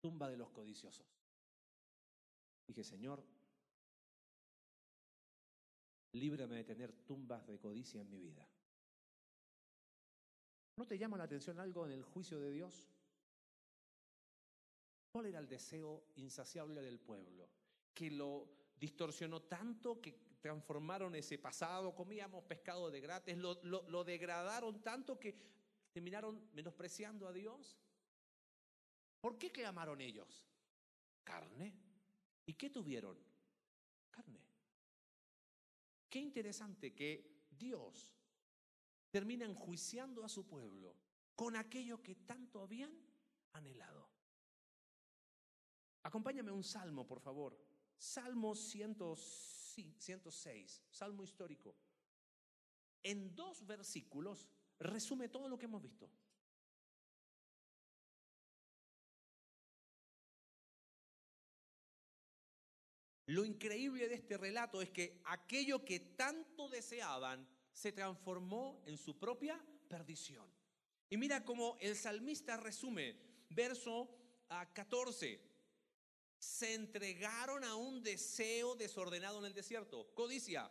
Tumba 0.00 0.28
de 0.28 0.36
los 0.36 0.50
codiciosos. 0.50 1.06
Dije, 2.66 2.84
Señor, 2.84 3.24
líbrame 6.14 6.56
de 6.56 6.64
tener 6.64 6.92
tumbas 6.92 7.46
de 7.46 7.58
codicia 7.58 8.00
en 8.00 8.10
mi 8.10 8.18
vida. 8.18 8.48
¿No 10.76 10.86
te 10.86 10.98
llama 10.98 11.16
la 11.16 11.24
atención 11.24 11.58
algo 11.58 11.86
en 11.86 11.92
el 11.92 12.02
juicio 12.02 12.40
de 12.40 12.50
Dios? 12.50 12.88
¿Cuál 15.12 15.26
era 15.26 15.38
el 15.38 15.48
deseo 15.48 16.08
insaciable 16.16 16.82
del 16.82 16.98
pueblo? 16.98 17.48
Que 17.92 18.10
lo 18.10 18.48
distorsionó 18.76 19.42
tanto 19.42 20.00
que 20.00 20.12
transformaron 20.40 21.14
ese 21.14 21.38
pasado, 21.38 21.94
comíamos 21.94 22.44
pescado 22.44 22.90
de 22.90 23.00
gratis, 23.00 23.36
lo, 23.36 23.62
lo 23.62 24.04
degradaron 24.04 24.82
tanto 24.82 25.18
que 25.18 25.34
terminaron 25.92 26.50
menospreciando 26.52 27.28
a 27.28 27.32
Dios. 27.32 27.78
¿Por 29.20 29.38
qué 29.38 29.50
clamaron 29.50 30.00
ellos? 30.00 30.44
Carne. 31.22 31.72
¿Y 32.46 32.54
qué 32.54 32.68
tuvieron? 32.68 33.16
Qué 36.14 36.20
interesante 36.20 36.94
que 36.94 37.42
Dios 37.50 38.14
termina 39.10 39.44
enjuiciando 39.44 40.22
a 40.22 40.28
su 40.28 40.46
pueblo 40.46 40.94
con 41.34 41.56
aquello 41.56 42.04
que 42.04 42.14
tanto 42.14 42.62
habían 42.62 42.92
anhelado. 43.52 44.08
Acompáñame 46.04 46.52
un 46.52 46.62
salmo, 46.62 47.04
por 47.04 47.18
favor. 47.18 47.58
Salmo 47.98 48.54
106, 48.54 50.84
salmo 50.88 51.24
histórico. 51.24 51.74
En 53.02 53.34
dos 53.34 53.66
versículos 53.66 54.48
resume 54.78 55.28
todo 55.28 55.48
lo 55.48 55.58
que 55.58 55.64
hemos 55.64 55.82
visto. 55.82 56.08
Lo 63.26 63.44
increíble 63.44 64.08
de 64.08 64.16
este 64.16 64.36
relato 64.36 64.82
es 64.82 64.90
que 64.90 65.20
aquello 65.24 65.84
que 65.84 66.00
tanto 66.00 66.68
deseaban 66.68 67.48
se 67.72 67.92
transformó 67.92 68.82
en 68.86 68.98
su 68.98 69.18
propia 69.18 69.62
perdición. 69.88 70.46
Y 71.08 71.16
mira 71.16 71.44
cómo 71.44 71.76
el 71.80 71.96
salmista 71.96 72.56
resume, 72.56 73.16
verso 73.50 74.10
14, 74.74 75.40
ah, 75.42 75.48
se 76.38 76.74
entregaron 76.74 77.64
a 77.64 77.76
un 77.76 78.02
deseo 78.02 78.76
desordenado 78.76 79.38
en 79.38 79.46
el 79.46 79.54
desierto, 79.54 80.12
codicia, 80.14 80.70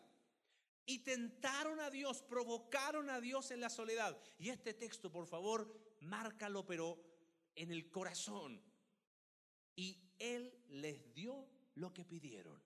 y 0.86 1.00
tentaron 1.00 1.80
a 1.80 1.90
Dios, 1.90 2.22
provocaron 2.22 3.10
a 3.10 3.22
Dios 3.22 3.52
en 3.52 3.62
la 3.62 3.70
soledad. 3.70 4.20
Y 4.38 4.50
este 4.50 4.74
texto, 4.74 5.12
por 5.12 5.26
favor, 5.26 5.96
márcalo, 6.02 6.66
pero 6.66 7.00
en 7.56 7.72
el 7.72 7.90
corazón. 7.90 8.62
Y 9.76 9.98
Él 10.20 10.54
les 10.68 11.14
dio 11.14 11.48
lo 11.76 11.94
que 11.94 12.06
pidieron, 12.06 12.62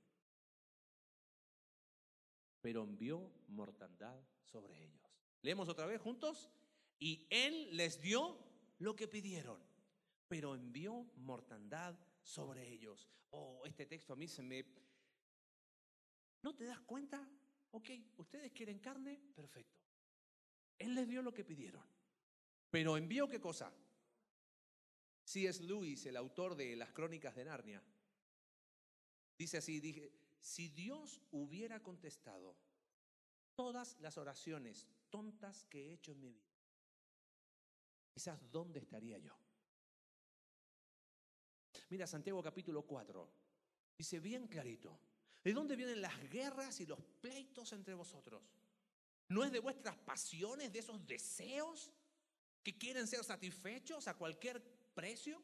pero 2.61 2.83
envió 2.83 3.31
mortandad 3.47 4.19
sobre 4.43 4.83
ellos. 4.83 5.01
Leemos 5.41 5.69
otra 5.69 5.85
vez 5.85 6.01
juntos. 6.01 6.49
Y 6.99 7.27
Él 7.29 7.77
les 7.77 8.01
dio 8.01 8.39
lo 8.79 8.95
que 8.95 9.07
pidieron, 9.07 9.61
pero 10.27 10.55
envió 10.55 11.05
mortandad 11.17 11.95
sobre 12.23 12.67
ellos. 12.67 13.07
Oh, 13.29 13.61
este 13.65 13.85
texto 13.85 14.13
a 14.13 14.15
mí 14.15 14.27
se 14.27 14.41
me... 14.41 14.65
¿No 16.41 16.55
te 16.55 16.65
das 16.65 16.79
cuenta 16.81 17.29
ok, 17.71 17.89
ustedes 18.17 18.51
quieren 18.51 18.79
carne, 18.79 19.19
perfecto. 19.35 19.79
Él 20.77 20.95
les 20.95 21.07
dio 21.07 21.21
lo 21.21 21.33
que 21.33 21.43
pidieron. 21.43 21.83
Pero 22.69 22.97
envió 22.97 23.27
qué 23.27 23.39
cosa? 23.39 23.73
C.S. 25.23 25.63
Lewis, 25.63 26.05
el 26.05 26.17
autor 26.17 26.55
de 26.55 26.75
las 26.75 26.91
crónicas 26.91 27.35
de 27.35 27.45
Narnia, 27.45 27.83
dice 29.37 29.57
así, 29.57 29.79
dije, 29.79 30.11
si 30.39 30.69
Dios 30.69 31.21
hubiera 31.31 31.81
contestado 31.81 32.55
todas 33.55 33.97
las 33.99 34.17
oraciones 34.17 34.87
tontas 35.09 35.63
que 35.65 35.87
he 35.87 35.93
hecho 35.93 36.11
en 36.11 36.19
mi 36.19 36.31
vida, 36.31 36.51
quizás 38.13 38.39
dónde 38.51 38.79
estaría 38.79 39.17
yo. 39.17 39.37
Mira 41.89 42.07
Santiago 42.07 42.41
capítulo 42.41 42.83
4, 42.83 43.29
dice 43.97 44.19
bien 44.19 44.47
clarito, 44.47 44.99
¿de 45.43 45.53
dónde 45.53 45.75
vienen 45.75 46.01
las 46.01 46.29
guerras 46.29 46.79
y 46.79 46.85
los 46.85 46.99
pleitos 47.21 47.71
entre 47.73 47.93
vosotros? 47.93 48.43
¿No 49.29 49.43
es 49.43 49.51
de 49.51 49.59
vuestras 49.59 49.97
pasiones, 49.97 50.71
de 50.71 50.79
esos 50.79 51.05
deseos 51.05 51.91
que 52.63 52.77
quieren 52.77 53.07
ser 53.07 53.23
satisfechos 53.23 54.07
a 54.07 54.17
cualquier 54.17 54.61
precio? 54.93 55.41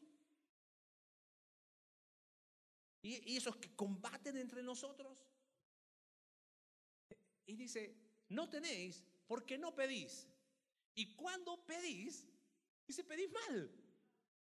¿Y, 3.04 3.36
esos 3.36 3.56
que 3.56 3.76
combaten 3.76 4.38
entre 4.38 4.62
nosotros? 4.62 5.18
Y 7.44 7.54
dice, 7.54 7.94
no 8.30 8.48
tenéis 8.48 9.04
porque 9.26 9.58
no 9.58 9.74
pedís. 9.74 10.26
Y 10.94 11.14
cuando 11.14 11.66
pedís, 11.66 12.26
dice, 12.86 13.04
pedís 13.04 13.30
mal. 13.30 13.70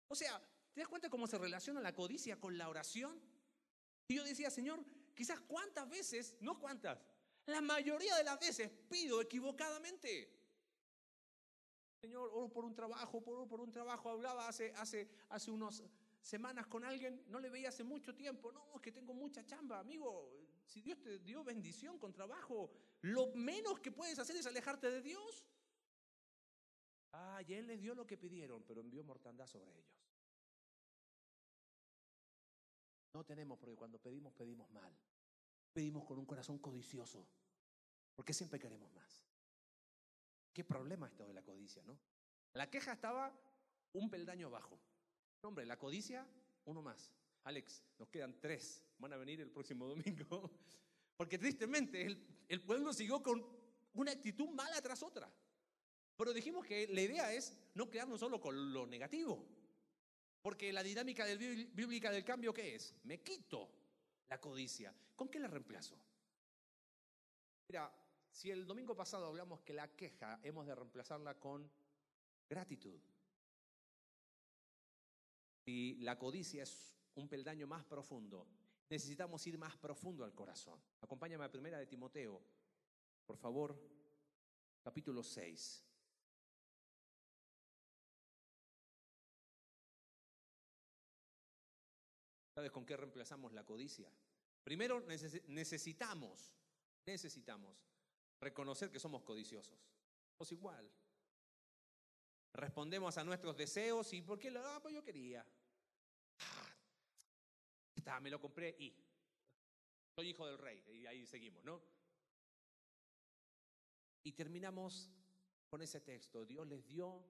O 0.07 0.15
sea, 0.15 0.41
¿te 0.73 0.81
das 0.81 0.89
cuenta 0.89 1.11
cómo 1.11 1.27
se 1.27 1.39
relaciona 1.39 1.81
la 1.81 1.93
codicia 1.93 2.39
con 2.39 2.57
la 2.57 2.69
oración? 2.69 3.21
Y 4.07 4.15
yo 4.15 4.23
decía, 4.23 4.49
Señor, 4.49 4.85
quizás 5.17 5.41
cuántas 5.41 5.89
veces, 5.89 6.37
no 6.41 6.61
cuántas, 6.61 7.01
la 7.47 7.61
mayoría 7.61 8.15
de 8.15 8.23
las 8.23 8.39
veces 8.39 8.71
pido 8.89 9.21
equivocadamente. 9.21 10.33
Señor, 12.01 12.31
oro 12.33 12.49
por 12.53 12.65
un 12.65 12.77
trabajo, 12.77 13.21
oro 13.27 13.49
por 13.49 13.61
un 13.61 13.73
trabajo. 13.73 14.09
Hablaba 14.09 14.47
hace, 14.47 14.73
hace, 14.75 15.11
hace 15.31 15.51
unas 15.51 15.83
semanas 16.27 16.67
con 16.67 16.85
alguien, 16.85 17.25
no 17.29 17.39
le 17.39 17.49
veía 17.49 17.69
hace 17.69 17.85
mucho 17.85 18.15
tiempo. 18.15 18.51
No, 18.51 18.75
es 18.75 18.83
que 18.83 18.93
tengo 18.93 19.15
mucha 19.15 19.45
chamba, 19.45 19.79
amigo. 19.79 20.33
Si 20.65 20.81
Dios 20.81 21.01
te 21.01 21.19
dio 21.21 21.45
bendición 21.45 21.99
con 21.99 22.13
trabajo, 22.13 22.73
lo 23.03 23.33
menos 23.35 23.79
que 23.79 23.93
puedes 23.93 24.19
hacer 24.19 24.37
es 24.37 24.47
alejarte 24.47 24.91
de 24.91 25.03
Dios. 25.03 25.47
Ah, 27.13 27.41
y 27.47 27.55
Él 27.55 27.69
les 27.69 27.81
dio 27.81 27.95
lo 27.95 28.07
que 28.07 28.19
pidieron, 28.19 28.65
pero 28.65 28.81
envió 28.81 29.05
mortandad 29.05 29.47
sobre 29.47 29.73
ellos. 29.73 29.87
No 33.15 33.25
tenemos, 33.25 33.57
porque 33.59 33.77
cuando 33.77 33.99
pedimos, 33.99 34.35
pedimos 34.35 34.69
mal. 34.73 34.93
Pedimos 35.73 36.05
con 36.05 36.19
un 36.19 36.27
corazón 36.27 36.59
codicioso, 36.59 37.27
porque 38.15 38.35
siempre 38.35 38.59
queremos 38.59 38.93
más. 38.93 39.25
Qué 40.53 40.65
problema 40.65 41.07
esto 41.07 41.27
de 41.27 41.35
la 41.35 41.43
codicia, 41.43 41.83
¿no? 41.85 41.99
La 42.55 42.69
queja 42.69 42.93
estaba 42.93 43.33
un 43.93 44.11
peldaño 44.11 44.49
abajo. 44.49 44.81
Hombre, 45.43 45.65
la 45.67 45.79
codicia, 45.79 46.27
uno 46.65 46.83
más. 46.83 47.13
Alex, 47.45 47.83
nos 47.99 48.09
quedan 48.09 48.41
tres. 48.41 48.83
Van 48.99 49.13
a 49.13 49.17
venir 49.17 49.41
el 49.41 49.51
próximo 49.51 49.87
domingo. 49.95 50.51
Porque 51.17 51.39
tristemente 51.39 52.03
el, 52.03 52.45
el 52.49 52.63
pueblo 52.63 52.93
siguió 52.93 53.23
con 53.23 53.45
una 53.95 54.13
actitud 54.13 54.49
mala 54.51 54.81
tras 54.83 55.03
otra. 55.03 55.33
Pero 56.17 56.33
dijimos 56.33 56.65
que 56.65 56.89
la 56.89 57.01
idea 57.03 57.33
es 57.33 57.55
no 57.75 57.91
quedarnos 57.91 58.21
solo 58.21 58.41
con 58.41 58.73
lo 58.73 58.87
negativo. 58.87 59.47
Porque 60.41 60.73
la 60.73 60.83
dinámica 60.83 61.25
del, 61.25 61.67
bíblica 61.73 62.11
del 62.11 62.25
cambio, 62.25 62.55
¿qué 62.55 62.75
es? 62.75 62.95
Me 63.05 63.21
quito 63.21 63.69
la 64.29 64.41
codicia. 64.41 64.95
¿Con 65.15 65.29
qué 65.29 65.39
la 65.39 65.49
reemplazo? 65.49 65.99
Mira, 67.69 67.93
si 68.31 68.51
el 68.51 68.67
domingo 68.67 68.95
pasado 68.95 69.27
hablamos 69.27 69.61
que 69.63 69.75
la 69.75 69.89
queja 69.97 70.39
hemos 70.43 70.67
de 70.67 70.75
reemplazarla 70.75 71.39
con 71.39 71.71
gratitud. 72.49 73.01
Y 75.67 75.97
la 75.97 76.17
codicia 76.17 76.63
es 76.63 76.97
un 77.17 77.29
peldaño 77.29 77.67
más 77.67 77.85
profundo. 77.85 78.47
Necesitamos 78.89 79.45
ir 79.49 79.59
más 79.59 79.77
profundo 79.77 80.25
al 80.25 80.33
corazón. 80.33 80.81
Acompáñame 81.01 81.45
a 81.45 81.51
primera 81.51 81.79
de 81.79 81.87
Timoteo, 81.87 82.41
por 83.27 83.37
favor, 83.37 83.77
capítulo 84.83 85.25
6. 85.25 85.83
¿Sabes 92.55 92.71
con 92.71 92.87
qué 92.87 92.97
reemplazamos 92.97 93.53
la 93.53 93.65
codicia? 93.65 94.11
Primero 94.63 95.01
necesitamos, 95.01 96.55
necesitamos 97.05 97.77
reconocer 98.41 98.91
que 98.91 99.01
somos 99.01 99.23
codiciosos. 99.25 99.79
Pues 100.37 100.53
igual. 100.53 100.91
Respondemos 102.57 103.19
a 103.19 103.25
nuestros 103.25 103.55
deseos 103.55 104.11
y 104.15 104.23
¿por 104.23 104.39
qué 104.39 104.51
lo 104.51 104.67
ah, 104.67 104.81
pues 104.81 104.95
yo 104.95 105.05
quería? 105.05 105.47
Ah, 106.39 106.75
está, 107.95 108.19
me 108.19 108.31
lo 108.31 108.41
compré 108.41 108.75
y 108.79 108.95
soy 110.15 110.31
hijo 110.31 110.47
del 110.47 110.57
rey 110.57 110.83
y 110.89 111.07
ahí 111.07 111.27
seguimos, 111.27 111.63
¿no? 111.65 111.83
Y 114.25 114.33
terminamos 114.33 115.11
con 115.69 115.83
ese 115.83 116.01
texto. 116.01 116.47
Dios 116.47 116.67
les 116.67 116.87
dio 116.87 117.23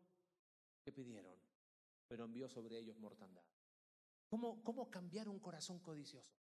que 0.84 0.92
pidieron, 0.92 1.36
pero 2.06 2.24
envió 2.24 2.48
sobre 2.48 2.78
ellos 2.78 2.96
mortandad. 2.98 3.42
¿Cómo, 4.28 4.62
¿Cómo 4.62 4.88
cambiar 4.88 5.28
un 5.28 5.40
corazón 5.40 5.80
codicioso? 5.80 6.36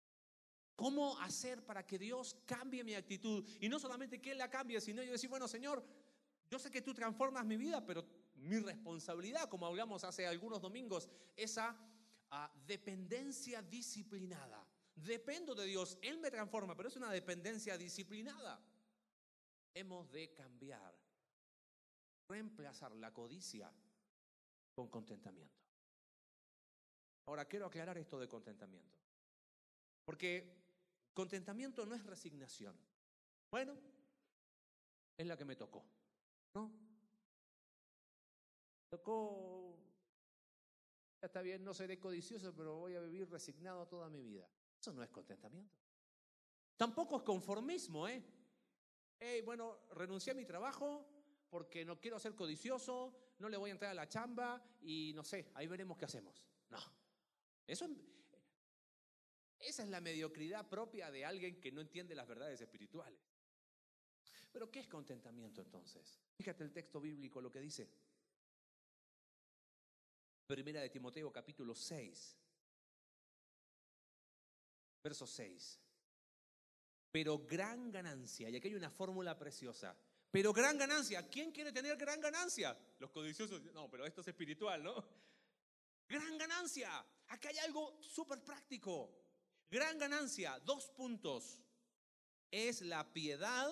¿Cómo 0.76 1.18
hacer 1.20 1.66
para 1.66 1.86
que 1.86 1.98
Dios 1.98 2.36
cambie 2.46 2.84
mi 2.84 2.96
actitud? 2.96 3.48
Y 3.62 3.70
no 3.70 3.80
solamente 3.80 4.20
que 4.20 4.32
Él 4.32 4.40
la 4.40 4.50
cambie, 4.50 4.82
sino 4.82 5.02
yo 5.04 5.14
decir, 5.14 5.30
bueno, 5.30 5.48
Señor, 5.48 5.86
yo 6.50 6.60
sé 6.60 6.70
que 6.70 6.82
tú 6.82 6.94
transformas 6.94 7.46
mi 7.46 7.56
vida, 7.56 7.86
pero 7.86 8.06
mi 8.44 8.60
responsabilidad, 8.60 9.50
como 9.50 9.66
hablamos 9.66 10.04
hace 10.04 10.28
algunos 10.28 10.62
domingos, 10.62 11.10
esa 11.36 11.78
dependencia 12.66 13.62
disciplinada. 13.62 14.68
Dependo 14.96 15.56
de 15.56 15.66
Dios, 15.66 15.98
Él 16.02 16.20
me 16.20 16.30
transforma, 16.30 16.76
pero 16.76 16.90
es 16.90 16.96
una 16.96 17.12
dependencia 17.12 17.78
disciplinada. 17.78 18.62
Hemos 19.74 20.12
de 20.12 20.34
cambiar, 20.34 20.96
reemplazar 22.28 22.92
la 22.96 23.12
codicia 23.14 23.72
con 24.76 24.90
contentamiento. 24.90 25.64
Ahora, 27.26 27.46
quiero 27.46 27.66
aclarar 27.66 27.98
esto 27.98 28.20
de 28.20 28.28
contentamiento. 28.28 29.00
Porque 30.06 30.64
contentamiento 31.14 31.86
no 31.86 31.96
es 31.96 32.06
resignación. 32.06 32.78
Bueno, 33.50 33.78
es 35.18 35.26
la 35.26 35.38
que 35.38 35.46
me 35.46 35.56
tocó. 35.56 35.86
¿No? 36.54 36.93
Tocó, 38.94 39.76
ya 41.20 41.26
está 41.26 41.42
bien, 41.42 41.64
no 41.64 41.74
seré 41.74 42.00
codicioso, 42.00 42.54
pero 42.56 42.78
voy 42.78 42.94
a 42.94 43.02
vivir 43.02 43.28
resignado 43.28 43.88
toda 43.88 44.08
mi 44.08 44.22
vida. 44.22 44.48
Eso 44.80 44.94
no 44.94 45.02
es 45.02 45.10
contentamiento. 45.10 45.76
Tampoco 46.78 47.18
es 47.18 47.24
conformismo, 47.24 48.08
¿eh? 48.08 48.24
Hey, 49.20 49.42
bueno, 49.42 49.80
renuncié 49.96 50.34
a 50.34 50.36
mi 50.36 50.46
trabajo 50.46 51.08
porque 51.50 51.84
no 51.84 52.00
quiero 52.00 52.20
ser 52.20 52.36
codicioso, 52.36 53.18
no 53.40 53.50
le 53.50 53.58
voy 53.58 53.72
a 53.72 53.74
entrar 53.74 53.90
a 53.90 53.96
la 53.96 54.08
chamba 54.08 54.64
y 54.84 55.12
no 55.16 55.24
sé, 55.24 55.50
ahí 55.56 55.66
veremos 55.66 55.98
qué 55.98 56.06
hacemos. 56.06 56.46
No, 56.70 56.78
eso, 57.66 57.90
esa 59.58 59.82
es 59.82 59.90
la 59.90 60.02
mediocridad 60.02 60.70
propia 60.70 61.10
de 61.10 61.26
alguien 61.26 61.60
que 61.60 61.72
no 61.72 61.82
entiende 61.82 62.14
las 62.14 62.28
verdades 62.28 62.62
espirituales. 62.62 63.20
Pero 64.52 64.70
¿qué 64.70 64.82
es 64.82 64.88
contentamiento 64.88 65.64
entonces? 65.64 66.22
Fíjate 66.36 66.64
el 66.64 66.72
texto 66.72 67.02
bíblico 67.02 67.42
lo 67.42 67.52
que 67.52 67.60
dice. 67.60 67.90
Primera 70.46 70.82
de 70.82 70.90
Timoteo 70.90 71.32
capítulo 71.32 71.74
6, 71.74 72.38
verso 75.02 75.26
6. 75.26 75.80
Pero 77.12 77.40
gran 77.40 77.92
ganancia, 77.92 78.50
y 78.50 78.56
aquí 78.56 78.68
hay 78.68 78.76
una 78.76 78.90
fórmula 78.90 79.38
preciosa. 79.38 79.96
Pero 80.32 80.52
gran 80.52 80.78
ganancia, 80.78 81.30
¿quién 81.30 81.52
quiere 81.52 81.72
tener 81.72 81.96
gran 81.96 82.20
ganancia? 82.20 82.76
Los 83.00 83.12
codiciosos, 83.12 83.62
no, 83.74 83.90
pero 83.90 84.06
esto 84.06 84.22
es 84.22 84.28
espiritual, 84.28 84.84
¿no? 84.84 84.96
Gran 86.10 86.38
ganancia. 86.38 86.90
Acá 87.28 87.50
hay 87.50 87.60
algo 87.60 88.02
súper 88.02 88.44
práctico. 88.44 89.12
Gran 89.70 89.98
ganancia, 89.98 90.60
dos 90.66 90.90
puntos. 90.90 91.62
Es 92.50 92.82
la 92.82 93.14
piedad 93.14 93.72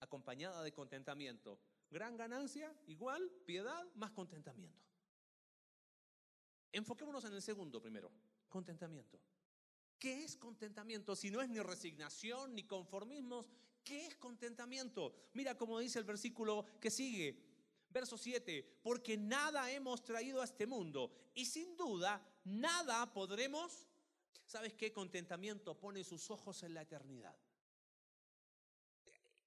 acompañada 0.00 0.62
de 0.62 0.72
contentamiento. 0.72 1.58
Gran 1.90 2.16
ganancia 2.16 2.74
igual 2.86 3.30
piedad 3.46 3.84
más 3.94 4.12
contentamiento. 4.12 4.91
Enfoquémonos 6.72 7.24
en 7.26 7.34
el 7.34 7.42
segundo 7.42 7.80
primero, 7.80 8.10
contentamiento. 8.48 9.20
¿Qué 9.98 10.24
es 10.24 10.36
contentamiento? 10.36 11.14
Si 11.14 11.30
no 11.30 11.40
es 11.42 11.48
ni 11.48 11.60
resignación 11.60 12.54
ni 12.54 12.64
conformismos, 12.64 13.46
¿qué 13.84 14.06
es 14.06 14.16
contentamiento? 14.16 15.14
Mira 15.34 15.56
cómo 15.56 15.78
dice 15.78 15.98
el 15.98 16.04
versículo 16.04 16.64
que 16.80 16.90
sigue. 16.90 17.52
Verso 17.90 18.16
7, 18.16 18.80
porque 18.82 19.18
nada 19.18 19.70
hemos 19.70 20.02
traído 20.02 20.40
a 20.40 20.44
este 20.44 20.66
mundo 20.66 21.12
y 21.34 21.44
sin 21.44 21.76
duda 21.76 22.26
nada 22.44 23.12
podremos. 23.12 23.86
¿Sabes 24.46 24.72
qué? 24.74 24.92
Contentamiento 24.92 25.78
pone 25.78 26.02
sus 26.02 26.30
ojos 26.30 26.62
en 26.62 26.74
la 26.74 26.82
eternidad. 26.82 27.36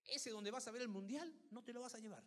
ese 0.06 0.30
donde 0.30 0.52
vas 0.52 0.68
a 0.68 0.72
ver 0.72 0.84
el 0.84 0.88
mundial, 0.88 1.34
no 1.50 1.64
te 1.64 1.74
lo 1.74 1.82
vas 1.82 1.96
a 1.96 2.00
llevar. 2.00 2.24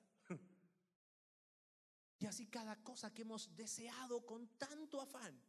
Y 2.19 2.27
así 2.27 2.47
cada 2.47 2.83
cosa 2.83 3.15
que 3.15 3.23
hemos 3.23 3.55
deseado 3.57 4.27
con 4.27 4.49
tanto 4.59 5.01
afán, 5.01 5.41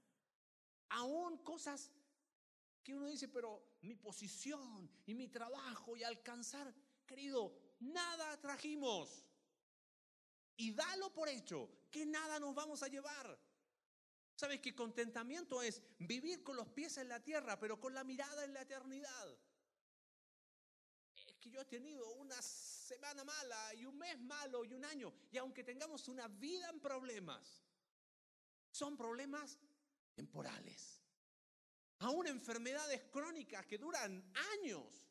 aún 0.90 1.38
cosas 1.40 1.92
que 2.84 2.96
uno 2.96 3.08
dice, 3.08 3.28
pero 3.28 3.78
mi 3.82 3.96
posición 3.96 4.90
y 5.06 5.16
mi 5.16 5.28
trabajo 5.28 5.96
y 5.96 6.04
alcanzar, 6.04 6.74
querido, 7.06 7.54
nada 7.80 8.40
trajimos. 8.40 9.26
Y 10.58 10.72
dalo 10.74 11.12
por 11.14 11.30
hecho, 11.30 11.70
que 11.90 12.06
nada 12.06 12.40
nos 12.40 12.54
vamos 12.54 12.84
a 12.84 12.88
llevar. 12.88 13.40
¿Sabes 14.36 14.62
que 14.62 14.76
contentamiento 14.76 15.62
es 15.62 15.82
vivir 15.98 16.44
con 16.44 16.56
los 16.56 16.68
pies 16.70 16.98
en 16.98 17.10
la 17.10 17.22
tierra, 17.22 17.60
pero 17.60 17.80
con 17.80 17.94
la 17.94 18.04
mirada 18.04 18.44
en 18.46 18.54
la 18.54 18.62
eternidad? 18.62 19.38
Es 21.28 21.38
que 21.40 21.50
yo 21.50 21.62
he 21.62 21.66
tenido 21.66 22.10
una 22.14 22.42
semana 22.90 23.24
mala 23.24 23.74
y 23.76 23.86
un 23.86 23.98
mes 24.00 24.20
malo 24.20 24.66
y 24.66 24.74
un 24.74 24.84
año, 24.84 25.14
y 25.32 25.38
aunque 25.38 25.64
tengamos 25.64 26.08
una 26.08 26.28
vida 26.28 26.70
en 26.70 26.80
problemas, 26.80 27.64
son 28.72 28.98
problemas 28.98 29.60
temporales. 30.16 31.00
Aún 32.00 32.26
enfermedades 32.28 33.04
crónicas 33.12 33.66
que 33.68 33.78
duran 33.78 34.12
años. 34.54 35.06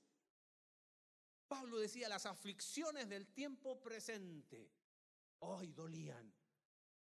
Pablo 1.46 1.78
decía, 1.78 2.08
las 2.08 2.26
aflicciones 2.26 3.08
del 3.08 3.28
tiempo 3.32 3.80
presente 3.80 4.72
hoy 5.40 5.72
dolían. 5.72 6.34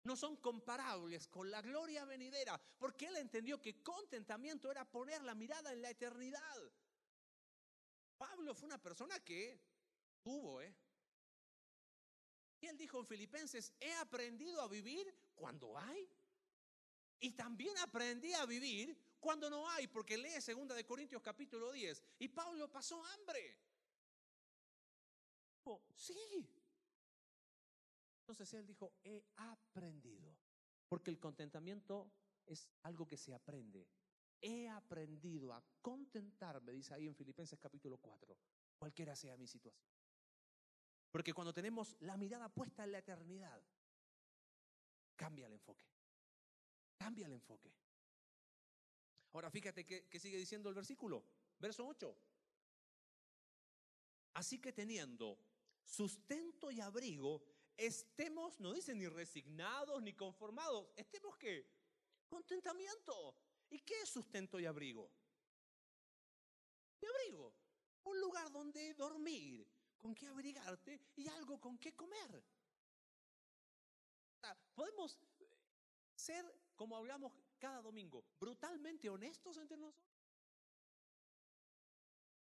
No 0.04 0.16
son 0.16 0.36
comparables 0.38 1.28
con 1.28 1.50
la 1.50 1.62
gloria 1.62 2.04
venidera, 2.06 2.60
porque 2.78 3.08
él 3.08 3.18
entendió 3.18 3.62
que 3.62 3.82
contentamiento 3.82 4.70
era 4.70 4.90
poner 4.90 5.24
la 5.24 5.34
mirada 5.34 5.72
en 5.72 5.82
la 5.82 5.92
eternidad. 5.92 6.72
Pablo 8.18 8.54
fue 8.54 8.68
una 8.68 8.82
persona 8.82 9.20
que 9.24 9.77
tuvo, 10.22 10.62
¿eh? 10.62 10.76
Y 12.60 12.68
él 12.68 12.78
dijo 12.78 13.00
en 13.00 13.06
Filipenses, 13.06 13.74
he 13.80 13.94
aprendido 13.94 14.62
a 14.62 14.68
vivir 14.68 15.14
cuando 15.36 15.78
hay. 15.78 16.10
Y 17.20 17.32
también 17.32 17.78
aprendí 17.80 18.34
a 18.34 18.46
vivir 18.46 18.98
cuando 19.20 19.50
no 19.50 19.70
hay, 19.70 19.88
porque 19.88 20.18
lee 20.18 20.42
segunda 20.42 20.76
de 20.76 20.86
Corintios 20.86 21.22
capítulo 21.22 21.72
10. 21.72 22.04
Y 22.20 22.28
Pablo 22.30 22.72
pasó 22.72 23.04
hambre. 23.04 23.58
Oh, 25.64 25.84
sí. 25.96 26.48
Entonces 28.22 28.54
él 28.54 28.66
dijo, 28.66 28.94
he 29.04 29.24
aprendido. 29.38 30.36
Porque 30.88 31.12
el 31.12 31.20
contentamiento 31.20 32.12
es 32.46 32.68
algo 32.84 33.08
que 33.08 33.18
se 33.18 33.34
aprende. 33.34 33.88
He 34.40 34.70
aprendido 34.70 35.54
a 35.54 35.64
contentarme, 35.82 36.72
dice 36.72 36.94
ahí 36.94 37.08
en 37.08 37.16
Filipenses 37.16 37.60
capítulo 37.60 37.98
4, 37.98 38.38
cualquiera 38.78 39.16
sea 39.16 39.36
mi 39.36 39.48
situación. 39.48 39.97
Porque 41.18 41.34
cuando 41.34 41.52
tenemos 41.52 41.96
la 42.02 42.16
mirada 42.16 42.48
puesta 42.48 42.84
en 42.84 42.92
la 42.92 43.00
eternidad, 43.00 43.60
cambia 45.16 45.48
el 45.48 45.54
enfoque. 45.54 45.84
Cambia 46.96 47.26
el 47.26 47.34
enfoque. 47.34 47.74
Ahora 49.34 49.50
fíjate 49.50 49.84
que, 49.84 50.20
sigue 50.20 50.38
diciendo 50.38 50.70
el 50.70 50.76
versículo, 50.76 51.26
verso 51.58 51.88
8. 51.88 52.16
Así 54.36 54.62
que 54.62 54.72
teniendo 54.72 55.40
sustento 55.84 56.70
y 56.70 56.82
abrigo, 56.82 57.44
estemos, 57.76 58.60
no 58.60 58.72
dice 58.72 58.94
ni 58.94 59.08
resignados 59.08 60.04
ni 60.04 60.14
conformados, 60.14 60.88
estemos 60.96 61.36
qué? 61.38 61.68
Contentamiento. 62.28 63.36
¿Y 63.72 63.80
qué 63.80 64.02
es 64.02 64.10
sustento 64.10 64.60
y 64.60 64.68
abrigo? 64.68 65.10
Y 67.02 67.08
abrigo, 67.08 67.56
un 68.04 68.22
lugar 68.22 68.52
donde 68.52 68.94
dormir, 68.94 69.68
con 69.98 70.14
qué 70.16 70.28
abrigarte 70.28 71.00
y 71.16 71.28
algo 71.28 71.60
con 71.60 71.78
qué 71.78 71.96
comer. 71.96 72.44
Podemos 74.76 75.20
ser, 76.16 76.46
como 76.76 76.96
hablamos 76.96 77.34
cada 77.60 77.82
domingo, 77.82 78.24
brutalmente 78.40 79.10
honestos 79.10 79.58
entre 79.58 79.78
nosotros. 79.78 80.08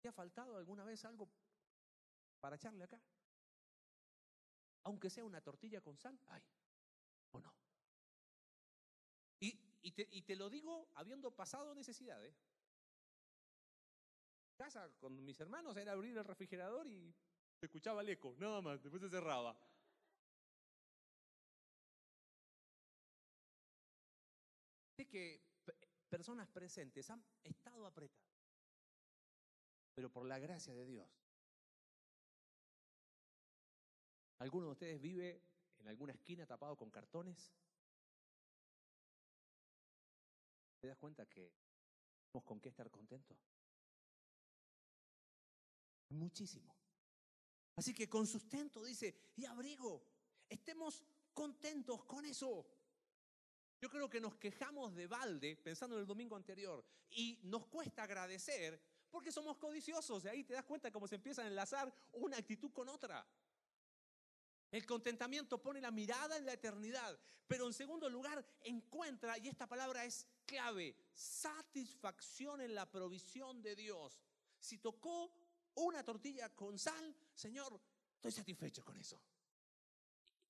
¿Te 0.01 0.09
ha 0.09 0.11
faltado 0.11 0.57
alguna 0.57 0.83
vez 0.83 1.05
algo 1.05 1.29
para 2.39 2.55
echarle 2.55 2.83
acá? 2.83 2.99
Aunque 4.83 5.09
sea 5.09 5.23
una 5.23 5.41
tortilla 5.41 5.79
con 5.79 5.97
sal, 5.97 6.19
ay, 6.27 6.43
o 7.31 7.39
no. 7.39 7.53
Y, 9.85 9.91
te, 9.91 10.07
y 10.11 10.21
te, 10.21 10.35
lo 10.37 10.49
digo 10.49 10.89
habiendo 10.95 11.31
pasado 11.31 11.75
necesidades. 11.75 12.35
Casa 14.55 14.89
con 14.99 15.23
mis 15.25 15.39
hermanos 15.41 15.75
era 15.75 15.91
abrir 15.91 16.17
el 16.17 16.23
refrigerador 16.23 16.87
y 16.87 17.13
se 17.63 17.67
escuchaba 17.67 18.01
el 18.01 18.09
eco, 18.09 18.35
nada 18.39 18.59
más, 18.61 18.83
después 18.83 19.01
se 19.01 19.09
cerraba. 19.09 19.55
Sé 24.97 25.07
que 25.07 25.41
personas 26.09 26.49
presentes 26.49 27.09
han 27.09 27.23
estado 27.41 27.85
apretadas, 27.85 28.19
pero 29.95 30.11
por 30.11 30.25
la 30.25 30.39
gracia 30.39 30.73
de 30.73 30.85
Dios. 30.85 31.07
¿Alguno 34.39 34.65
de 34.65 34.71
ustedes 34.73 34.99
vive 34.99 35.41
en 35.79 35.87
alguna 35.87 36.11
esquina 36.11 36.45
tapado 36.45 36.75
con 36.75 36.91
cartones? 36.91 37.53
¿Te 40.81 40.89
das 40.89 40.97
cuenta 40.97 41.25
que 41.27 41.49
tenemos 42.25 42.43
con 42.43 42.59
qué 42.59 42.67
estar 42.67 42.91
contentos? 42.91 43.37
Muchísimo. 46.09 46.72
Así 47.75 47.93
que 47.93 48.09
con 48.09 48.27
sustento 48.27 48.83
dice, 48.83 49.15
y 49.35 49.45
abrigo, 49.45 50.03
estemos 50.47 51.03
contentos 51.33 52.03
con 52.05 52.25
eso. 52.25 52.65
Yo 53.81 53.89
creo 53.89 54.09
que 54.09 54.21
nos 54.21 54.35
quejamos 54.35 54.95
de 54.95 55.07
balde, 55.07 55.57
pensando 55.57 55.95
en 55.95 56.01
el 56.01 56.07
domingo 56.07 56.35
anterior, 56.35 56.85
y 57.09 57.39
nos 57.43 57.65
cuesta 57.65 58.03
agradecer 58.03 58.81
porque 59.09 59.31
somos 59.31 59.57
codiciosos. 59.57 60.23
Y 60.23 60.27
ahí 60.27 60.43
te 60.43 60.53
das 60.53 60.65
cuenta 60.65 60.91
cómo 60.91 61.07
se 61.07 61.15
empieza 61.15 61.43
a 61.43 61.47
enlazar 61.47 61.93
una 62.13 62.37
actitud 62.37 62.71
con 62.71 62.89
otra. 62.89 63.25
El 64.71 64.85
contentamiento 64.87 65.61
pone 65.61 65.79
la 65.79 65.91
mirada 65.91 66.35
en 66.37 66.45
la 66.45 66.53
eternidad, 66.53 67.19
pero 67.45 67.67
en 67.67 67.73
segundo 67.73 68.09
lugar 68.09 68.43
encuentra, 68.61 69.37
y 69.37 69.47
esta 69.47 69.67
palabra 69.67 70.03
es 70.03 70.25
clave, 70.45 70.95
satisfacción 71.13 72.61
en 72.61 72.73
la 72.73 72.89
provisión 72.89 73.61
de 73.61 73.75
Dios. 73.75 74.19
Si 74.59 74.79
tocó 74.79 75.31
una 75.75 76.03
tortilla 76.03 76.49
con 76.55 76.77
sal, 76.77 77.15
Señor, 77.33 77.79
estoy 78.15 78.31
satisfecho 78.31 78.83
con 78.83 78.97
eso. 78.97 79.21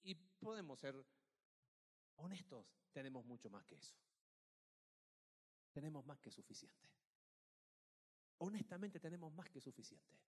Y 0.03 0.15
podemos 0.15 0.79
ser 0.79 0.95
honestos, 2.17 2.65
tenemos 2.91 3.25
mucho 3.25 3.49
más 3.49 3.65
que 3.65 3.75
eso. 3.75 3.95
Tenemos 5.71 6.05
más 6.05 6.19
que 6.19 6.31
suficiente. 6.31 6.89
Honestamente 8.39 8.99
tenemos 8.99 9.33
más 9.33 9.49
que 9.49 9.61
suficiente. 9.61 10.19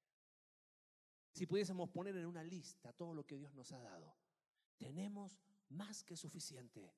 Si 1.32 1.46
pudiésemos 1.46 1.90
poner 1.90 2.16
en 2.16 2.26
una 2.26 2.44
lista 2.44 2.94
todo 2.94 3.14
lo 3.14 3.26
que 3.26 3.38
Dios 3.38 3.54
nos 3.54 3.72
ha 3.74 3.80
dado, 3.80 4.16
tenemos 4.78 5.38
más 5.70 6.04
que 6.04 6.16
suficiente. 6.16 6.94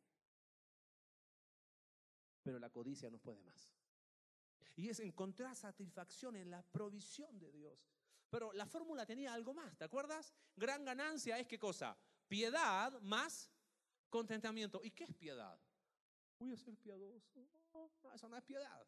Pero 2.44 2.60
la 2.60 2.70
codicia 2.70 3.10
nos 3.10 3.22
puede 3.22 3.42
más. 3.42 3.77
Y 4.78 4.90
es 4.90 5.02
encontrar 5.02 5.56
satisfacción 5.56 6.38
en 6.38 6.50
la 6.50 6.62
provisión 6.62 7.38
de 7.38 7.52
Dios. 7.52 7.92
Pero 8.30 8.54
la 8.54 8.66
fórmula 8.66 9.06
tenía 9.06 9.34
algo 9.34 9.54
más, 9.54 9.78
¿te 9.78 9.84
acuerdas? 9.84 10.34
Gran 10.56 10.86
ganancia 10.86 11.38
es 11.38 11.48
qué 11.48 11.58
cosa? 11.60 11.98
Piedad 12.28 13.02
más 13.02 13.50
contentamiento. 14.10 14.80
¿Y 14.84 14.92
qué 14.92 15.06
es 15.06 15.13
piedad? 15.13 15.60
Voy 16.40 16.54
a 16.54 16.58
ser 16.58 16.78
piadoso. 16.78 17.48
No, 17.74 18.13
eso 18.13 18.30
no 18.30 18.38
es 18.38 18.44
piedad. 18.44 18.88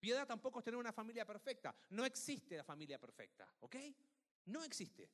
Piedad 0.00 0.26
tampoco 0.26 0.58
es 0.58 0.64
tener 0.64 0.78
una 0.78 0.92
familia 0.92 1.24
perfecta. 1.24 1.74
No 1.90 2.04
existe 2.04 2.56
la 2.56 2.64
familia 2.64 2.98
perfecta, 2.98 3.48
¿ok? 3.60 3.76
No 4.46 4.62
existe. 4.64 5.10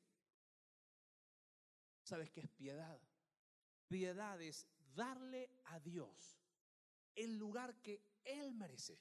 ¿Sabes 2.02 2.30
qué 2.30 2.40
es 2.40 2.48
piedad? 2.48 3.00
Piedad 3.88 4.40
es 4.40 4.66
darle 4.94 5.50
a 5.64 5.78
Dios 5.80 6.38
el 7.14 7.36
lugar 7.36 7.80
que 7.82 8.02
Él 8.24 8.54
merece. 8.54 8.98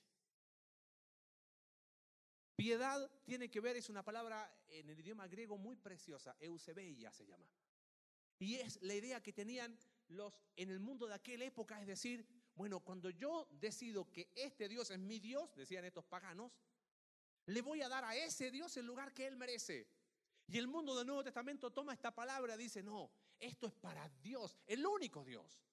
Piedad 2.62 3.10
tiene 3.24 3.50
que 3.50 3.60
ver, 3.60 3.76
es 3.76 3.90
una 3.90 4.04
palabra 4.04 4.56
en 4.70 4.88
el 4.88 5.00
idioma 5.00 5.28
griego 5.28 5.58
muy 5.58 5.76
preciosa, 5.78 6.38
eusebeia 6.40 7.12
se 7.12 7.26
llama. 7.26 7.50
Y 8.38 8.58
es 8.58 8.80
la 8.84 8.94
idea 8.94 9.20
que 9.20 9.34
tenían 9.34 9.76
los 10.10 10.32
en 10.56 10.70
el 10.70 10.80
mundo 10.80 11.08
de 11.08 11.16
aquella 11.16 11.44
época, 11.44 11.82
es 11.82 11.88
decir, 11.88 12.24
bueno, 12.54 12.80
cuando 12.82 13.10
yo 13.10 13.48
decido 13.60 14.12
que 14.12 14.32
este 14.36 14.70
Dios 14.70 14.92
es 14.92 15.00
mi 15.00 15.18
Dios, 15.18 15.56
decían 15.56 15.86
estos 15.86 16.06
paganos, 16.06 16.52
le 17.48 17.64
voy 17.64 17.82
a 17.82 17.90
dar 17.90 18.06
a 18.06 18.16
ese 18.16 18.52
Dios 18.52 18.78
el 18.78 18.86
lugar 18.86 19.12
que 19.12 19.26
él 19.26 19.38
merece. 19.38 19.88
Y 20.48 20.60
el 20.60 20.68
mundo 20.68 20.96
del 20.96 21.08
Nuevo 21.08 21.24
Testamento 21.24 21.72
toma 21.72 21.94
esta 21.94 22.14
palabra 22.14 22.56
dice, 22.58 22.84
no, 22.84 23.10
esto 23.40 23.66
es 23.66 23.74
para 23.74 24.08
Dios, 24.22 24.60
el 24.68 24.86
único 24.86 25.26
Dios 25.26 25.64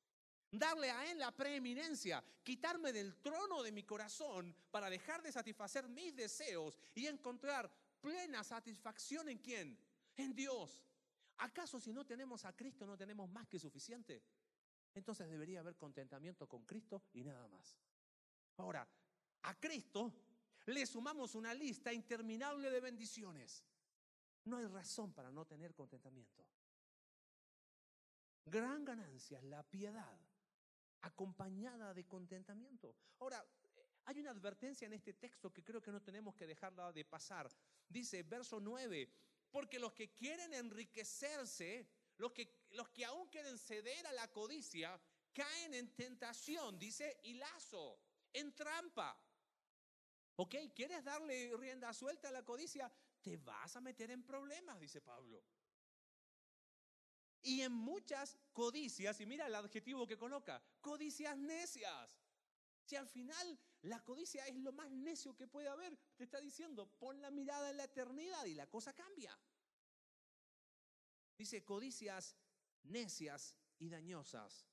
darle 0.51 0.91
a 0.91 1.11
Él 1.11 1.19
la 1.19 1.35
preeminencia, 1.35 2.25
quitarme 2.43 2.93
del 2.93 3.17
trono 3.21 3.63
de 3.63 3.73
mi 3.73 3.85
corazón 3.85 4.55
para 4.71 4.89
dejar 4.89 5.23
de 5.23 5.33
satisfacer 5.33 5.89
mis 5.89 6.15
deseos 6.15 6.79
y 6.95 7.07
encontrar 7.07 7.71
plena 8.01 8.43
satisfacción 8.45 9.29
en 9.29 9.39
quién? 9.39 9.89
en 10.19 10.35
Dios. 10.35 10.85
¿Acaso 11.39 11.81
si 11.81 11.93
no 11.93 12.05
tenemos 12.05 12.45
a 12.45 12.55
Cristo 12.55 12.87
no 12.87 12.97
tenemos 12.97 13.31
más 13.31 13.47
que 13.49 13.59
suficiente? 13.59 14.23
Entonces 14.95 15.31
debería 15.31 15.61
haber 15.61 15.77
contentamiento 15.77 16.49
con 16.49 16.65
Cristo 16.65 17.05
y 17.13 17.23
nada 17.23 17.47
más. 17.49 17.79
Ahora, 18.57 18.87
a 19.43 19.55
Cristo 19.59 20.13
le 20.67 20.85
sumamos 20.85 21.35
una 21.35 21.55
lista 21.55 21.93
interminable 21.93 22.71
de 22.71 22.81
bendiciones. 22.81 23.65
No 24.45 24.57
hay 24.57 24.67
razón 24.67 25.13
para 25.13 25.31
no 25.31 25.47
tener 25.47 25.75
contentamiento. 25.75 26.45
Gran 28.45 28.85
ganancia 28.85 29.39
es 29.39 29.45
la 29.45 29.63
piedad, 29.63 30.19
acompañada 31.09 31.93
de 31.93 32.07
contentamiento. 32.07 32.97
Ahora, 33.19 33.45
hay 34.05 34.21
una 34.21 34.31
advertencia 34.31 34.87
en 34.87 34.95
este 34.95 35.15
texto 35.15 35.53
que 35.53 35.63
creo 35.63 35.83
que 35.83 35.93
no 35.93 36.03
tenemos 36.03 36.35
que 36.35 36.47
dejarla 36.47 36.93
de 36.93 37.05
pasar. 37.05 37.51
Dice, 37.89 38.23
verso 38.23 38.59
9, 38.59 39.13
porque 39.51 39.79
los 39.79 39.93
que 39.93 40.15
quieren 40.15 40.55
enriquecerse, 40.55 41.89
los 42.17 42.33
que, 42.33 42.65
los 42.71 42.89
que 42.89 43.05
aún 43.05 43.29
quieren 43.29 43.59
ceder 43.59 44.07
a 44.07 44.13
la 44.13 44.29
codicia, 44.33 44.99
caen 45.33 45.75
en 45.75 45.95
tentación, 45.95 46.79
dice, 46.79 47.21
y 47.23 47.35
lazo, 47.35 48.01
en 48.33 48.55
trampa. 48.55 49.21
¿Ok? 50.37 50.55
¿Quieres 50.75 51.05
darle 51.05 51.55
rienda 51.57 51.93
suelta 51.93 52.29
a 52.29 52.33
la 52.33 52.45
codicia? 52.45 52.91
Te 53.21 53.37
vas 53.37 53.77
a 53.77 53.81
meter 53.81 54.11
en 54.11 54.25
problemas, 54.25 54.79
dice 54.81 55.01
Pablo. 55.01 55.45
Y 57.43 57.63
en 57.63 57.73
muchas 57.73 58.37
codicias, 58.53 59.21
y 59.21 59.27
mira 59.27 59.47
el 59.47 59.55
adjetivo 59.55 60.07
que 60.07 60.19
coloca, 60.19 60.63
codicias 60.81 61.37
necias. 61.37 62.19
Si 62.85 62.97
al 62.97 63.07
final 63.07 63.59
la 63.83 64.03
codicia 64.03 64.47
es 64.47 64.57
lo 64.57 64.73
más 64.73 64.91
necio 64.91 65.37
que 65.37 65.47
puede 65.47 65.69
haber, 65.69 65.97
te 66.17 66.25
está 66.25 66.41
diciendo, 66.41 66.91
pon 66.99 67.21
la 67.21 67.31
mirada 67.31 67.71
en 67.71 67.77
la 67.77 67.85
eternidad 67.85 68.45
y 68.47 68.55
la 68.55 68.67
cosa 68.69 68.93
cambia. 68.93 69.39
Dice 71.37 71.65
codicias 71.65 72.37
necias 72.85 73.55
y 73.79 73.89
dañosas 73.89 74.67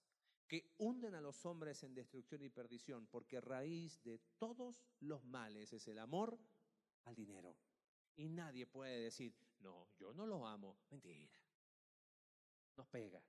que 0.48 0.74
hunden 0.78 1.16
a 1.16 1.22
los 1.22 1.46
hombres 1.46 1.84
en 1.84 1.94
destrucción 1.94 2.42
y 2.44 2.50
perdición, 2.50 3.08
porque 3.08 3.42
raíz 3.42 4.02
de 4.04 4.20
todos 4.38 4.84
los 5.00 5.24
males 5.26 5.74
es 5.74 5.88
el 5.88 6.00
amor 6.00 6.40
al 7.04 7.16
dinero. 7.16 7.58
Y 8.16 8.30
nadie 8.30 8.66
puede 8.66 9.00
decir, 9.00 9.36
no, 9.60 9.90
yo 9.98 10.14
no 10.14 10.26
lo 10.26 10.48
amo. 10.48 10.78
Mentira 10.90 11.45
nos 12.78 12.88
pega. 12.88 13.22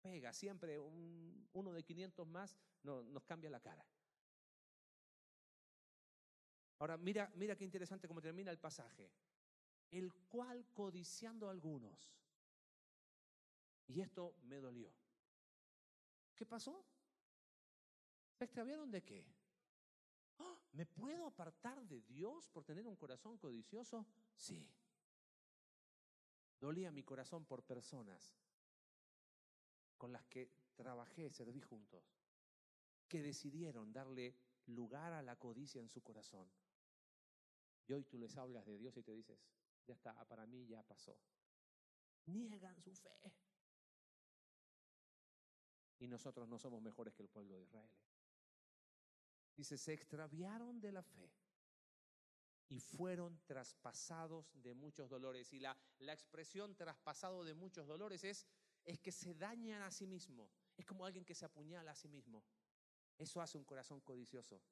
Pega, 0.00 0.32
siempre 0.32 0.78
un, 0.78 1.48
uno 1.52 1.72
de 1.72 1.82
500 1.82 2.26
más 2.26 2.56
no, 2.82 3.02
nos 3.02 3.24
cambia 3.24 3.50
la 3.50 3.60
cara. 3.60 3.84
Ahora, 6.78 6.96
mira, 6.96 7.30
mira 7.34 7.56
qué 7.56 7.64
interesante 7.64 8.08
cómo 8.08 8.22
termina 8.22 8.50
el 8.50 8.58
pasaje. 8.58 9.12
El 9.90 10.12
cual 10.28 10.66
codiciando 10.72 11.48
a 11.48 11.50
algunos. 11.50 12.14
Y 13.86 14.00
esto 14.00 14.36
me 14.42 14.56
dolió. 14.56 14.90
¿Qué 16.34 16.46
pasó? 16.46 16.86
¿Se 18.38 18.44
extraviaron 18.44 18.90
de 18.90 19.02
qué? 19.02 19.26
¡Ah! 20.38 20.58
¿Me 20.72 20.86
puedo 20.86 21.26
apartar 21.26 21.86
de 21.86 22.00
Dios 22.00 22.48
por 22.48 22.64
tener 22.64 22.86
un 22.86 22.96
corazón 22.96 23.36
codicioso? 23.36 24.06
Sí. 24.34 24.66
Dolía 26.60 26.92
mi 26.92 27.02
corazón 27.02 27.46
por 27.46 27.62
personas 27.62 28.36
con 29.96 30.12
las 30.12 30.24
que 30.26 30.50
trabajé, 30.76 31.30
serví 31.30 31.60
juntos, 31.60 32.04
que 33.08 33.22
decidieron 33.22 33.92
darle 33.92 34.36
lugar 34.66 35.12
a 35.12 35.22
la 35.22 35.36
codicia 35.36 35.80
en 35.80 35.88
su 35.88 36.02
corazón. 36.02 36.50
Y 37.86 37.94
hoy 37.94 38.04
tú 38.04 38.18
les 38.18 38.36
hablas 38.36 38.66
de 38.66 38.76
Dios 38.76 38.96
y 38.98 39.02
te 39.02 39.12
dices, 39.12 39.38
ya 39.86 39.94
está, 39.94 40.14
para 40.26 40.46
mí 40.46 40.66
ya 40.66 40.82
pasó. 40.82 41.18
Niegan 42.26 42.80
su 42.80 42.94
fe. 42.94 43.32
Y 45.98 46.06
nosotros 46.06 46.48
no 46.48 46.58
somos 46.58 46.82
mejores 46.82 47.14
que 47.14 47.22
el 47.22 47.28
pueblo 47.28 47.56
de 47.56 47.62
Israel. 47.62 47.90
Dice, 49.56 49.76
se 49.76 49.92
extraviaron 49.92 50.80
de 50.80 50.92
la 50.92 51.02
fe 51.02 51.30
y 52.70 52.78
fueron 52.78 53.38
traspasados 53.46 54.46
de 54.62 54.74
muchos 54.74 55.10
dolores. 55.10 55.52
Y 55.52 55.58
la, 55.58 55.76
la 55.98 56.12
expresión 56.12 56.76
traspasado 56.76 57.44
de 57.44 57.52
muchos 57.52 57.86
dolores 57.86 58.22
es, 58.22 58.46
es 58.84 59.00
que 59.00 59.10
se 59.10 59.34
dañan 59.34 59.82
a 59.82 59.90
sí 59.90 60.06
mismo. 60.06 60.48
Es 60.76 60.86
como 60.86 61.04
alguien 61.04 61.24
que 61.24 61.34
se 61.34 61.44
apuñala 61.44 61.90
a 61.90 61.96
sí 61.96 62.08
mismo. 62.08 62.44
Eso 63.18 63.42
hace 63.42 63.58
un 63.58 63.64
corazón 63.64 64.00
codicioso. 64.00 64.62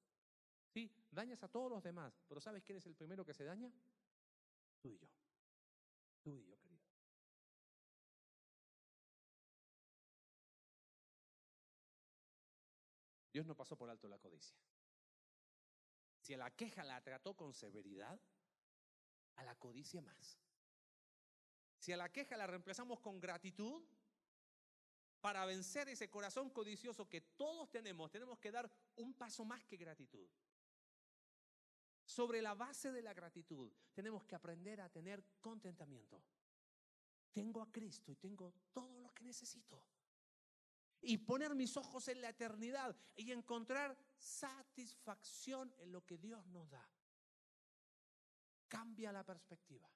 Sí, 0.68 0.90
dañas 1.10 1.42
a 1.42 1.48
todos 1.48 1.70
los 1.70 1.82
demás, 1.82 2.22
pero 2.28 2.40
¿sabes 2.40 2.62
quién 2.62 2.78
es 2.78 2.86
el 2.86 2.94
primero 2.94 3.24
que 3.24 3.34
se 3.34 3.44
daña? 3.44 3.72
Tú 4.80 4.92
y 4.92 4.98
yo. 4.98 5.08
Tú 6.22 6.36
y 6.36 6.44
yo, 6.44 6.56
querido. 6.60 6.78
Dios 13.32 13.44
no 13.44 13.56
pasó 13.56 13.76
por 13.76 13.90
alto 13.90 14.08
la 14.08 14.18
codicia. 14.18 14.56
Si 16.28 16.34
a 16.34 16.36
la 16.36 16.50
queja 16.50 16.84
la 16.84 17.00
trató 17.00 17.34
con 17.34 17.54
severidad, 17.54 18.20
a 19.36 19.44
la 19.44 19.54
codicia 19.54 20.02
más. 20.02 20.38
Si 21.78 21.90
a 21.90 21.96
la 21.96 22.12
queja 22.12 22.36
la 22.36 22.46
reemplazamos 22.46 23.00
con 23.00 23.18
gratitud, 23.18 23.82
para 25.22 25.46
vencer 25.46 25.88
ese 25.88 26.10
corazón 26.10 26.50
codicioso 26.50 27.08
que 27.08 27.22
todos 27.22 27.70
tenemos, 27.70 28.10
tenemos 28.10 28.38
que 28.38 28.50
dar 28.50 28.70
un 28.96 29.14
paso 29.14 29.42
más 29.46 29.64
que 29.64 29.78
gratitud. 29.78 30.28
Sobre 32.04 32.42
la 32.42 32.52
base 32.52 32.92
de 32.92 33.00
la 33.00 33.14
gratitud, 33.14 33.72
tenemos 33.94 34.22
que 34.26 34.34
aprender 34.34 34.82
a 34.82 34.90
tener 34.90 35.24
contentamiento. 35.40 36.22
Tengo 37.32 37.62
a 37.62 37.72
Cristo 37.72 38.12
y 38.12 38.16
tengo 38.16 38.52
todo 38.74 39.00
lo 39.00 39.14
que 39.14 39.24
necesito. 39.24 39.82
Y 41.00 41.18
poner 41.18 41.54
mis 41.54 41.76
ojos 41.76 42.08
en 42.08 42.20
la 42.20 42.30
eternidad 42.30 42.96
y 43.16 43.30
encontrar 43.32 43.96
satisfacción 44.16 45.72
en 45.78 45.92
lo 45.92 46.04
que 46.04 46.18
Dios 46.18 46.46
nos 46.48 46.68
da. 46.68 46.88
Cambia 48.66 49.12
la 49.12 49.24
perspectiva. 49.24 49.88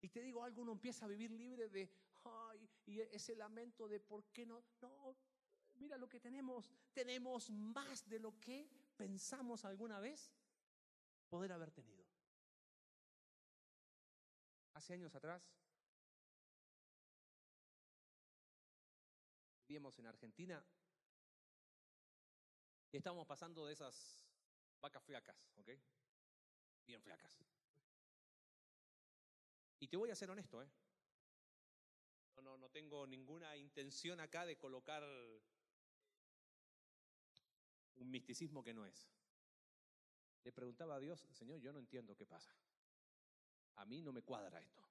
Y 0.00 0.08
te 0.08 0.20
digo 0.20 0.42
algo, 0.42 0.62
uno 0.62 0.72
empieza 0.72 1.06
a 1.06 1.08
vivir 1.08 1.30
libre 1.30 1.68
de, 1.68 1.90
ay, 2.24 2.68
y 2.84 3.00
ese 3.00 3.34
lamento 3.34 3.88
de 3.88 4.00
por 4.00 4.24
qué 4.26 4.44
no. 4.44 4.62
No, 4.80 5.16
mira 5.76 5.96
lo 5.96 6.08
que 6.08 6.20
tenemos. 6.20 6.70
Tenemos 6.92 7.50
más 7.50 8.08
de 8.08 8.18
lo 8.18 8.38
que 8.38 8.68
pensamos 8.96 9.64
alguna 9.64 10.00
vez 10.00 10.32
poder 11.28 11.52
haber 11.52 11.70
tenido. 11.70 12.04
Hace 14.74 14.94
años 14.94 15.14
atrás, 15.14 15.42
vivíamos 19.76 19.98
en 19.98 20.06
Argentina 20.06 20.64
y 22.90 22.96
estábamos 22.96 23.26
pasando 23.26 23.66
de 23.66 23.74
esas 23.74 24.26
vacas 24.80 25.04
flacas, 25.04 25.36
¿ok? 25.56 25.68
Bien 26.86 27.02
flacas. 27.02 27.38
Y 29.78 29.86
te 29.86 29.98
voy 29.98 30.10
a 30.10 30.14
ser 30.14 30.30
honesto, 30.30 30.62
¿eh? 30.62 30.70
No, 32.42 32.56
no, 32.56 32.70
tengo 32.70 33.06
ninguna 33.06 33.54
intención 33.58 34.18
acá 34.18 34.46
de 34.46 34.56
colocar 34.56 35.04
un 37.96 38.10
misticismo 38.10 38.64
que 38.64 38.72
no 38.72 38.86
es. 38.86 39.10
Le 40.42 40.52
preguntaba 40.52 40.94
a 40.94 41.00
Dios, 41.00 41.26
Señor, 41.32 41.60
yo 41.60 41.70
no 41.74 41.80
entiendo 41.80 42.16
qué 42.16 42.24
pasa. 42.24 42.56
A 43.74 43.84
mí 43.84 44.00
no 44.00 44.10
me 44.10 44.22
cuadra 44.22 44.58
esto. 44.58 44.82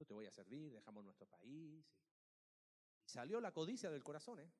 Yo 0.00 0.04
te 0.04 0.14
voy 0.14 0.26
a 0.26 0.32
servir, 0.32 0.72
dejamos 0.72 1.04
nuestro 1.04 1.28
país. 1.28 1.86
Salió 3.04 3.40
la 3.40 3.52
codicia 3.52 3.90
del 3.90 4.02
corazón, 4.02 4.40
¿eh? 4.40 4.50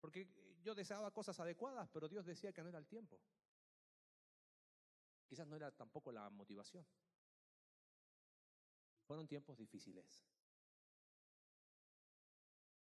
Porque 0.00 0.28
yo 0.62 0.74
deseaba 0.74 1.10
cosas 1.10 1.38
adecuadas, 1.40 1.88
pero 1.90 2.08
Dios 2.08 2.24
decía 2.24 2.52
que 2.52 2.62
no 2.62 2.68
era 2.68 2.78
el 2.78 2.86
tiempo. 2.86 3.20
Quizás 5.26 5.46
no 5.46 5.56
era 5.56 5.70
tampoco 5.70 6.10
la 6.10 6.28
motivación. 6.30 6.86
Fueron 9.06 9.28
tiempos 9.28 9.58
difíciles. 9.58 10.24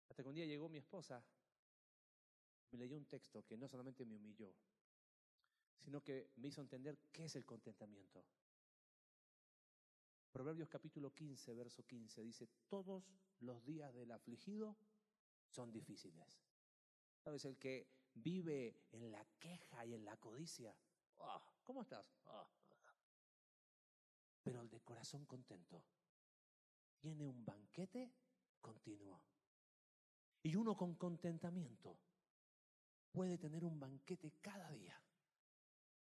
Hasta 0.10 0.24
que 0.24 0.30
un 0.30 0.36
día 0.36 0.46
llegó 0.46 0.70
mi 0.70 0.78
esposa, 0.78 1.24
me 2.72 2.78
leyó 2.80 2.98
un 2.98 3.06
texto 3.06 3.46
que 3.46 3.58
no 3.58 3.68
solamente 3.68 4.06
me 4.06 4.16
humilló, 4.16 4.54
sino 5.80 6.02
que 6.02 6.32
me 6.38 6.48
hizo 6.48 6.62
entender 6.62 6.98
qué 7.12 7.26
es 7.26 7.36
el 7.36 7.46
contentamiento. 7.46 8.26
Proverbios 10.36 10.68
capítulo 10.68 11.14
15, 11.14 11.54
verso 11.54 11.86
15 11.88 12.22
dice, 12.22 12.50
todos 12.68 13.06
los 13.40 13.64
días 13.64 13.94
del 13.94 14.12
afligido 14.12 14.76
son 15.48 15.72
difíciles. 15.72 16.42
¿Sabes? 17.24 17.46
El 17.46 17.58
que 17.58 17.88
vive 18.16 18.76
en 18.92 19.12
la 19.14 19.26
queja 19.40 19.86
y 19.86 19.94
en 19.94 20.04
la 20.04 20.18
codicia. 20.18 20.76
Ah, 21.20 21.42
¿Cómo 21.64 21.84
estás? 21.84 22.14
Ah, 22.26 22.46
Pero 24.44 24.60
el 24.62 24.70
de 24.70 24.82
corazón 24.82 25.26
contento 25.26 25.82
tiene 27.00 27.26
un 27.26 27.46
banquete 27.46 28.12
continuo. 28.60 29.22
Y 30.44 30.58
uno 30.58 30.76
con 30.76 30.96
contentamiento 30.96 31.98
puede 33.14 33.38
tener 33.38 33.64
un 33.64 33.80
banquete 33.80 34.34
cada 34.42 34.70
día. 34.72 35.02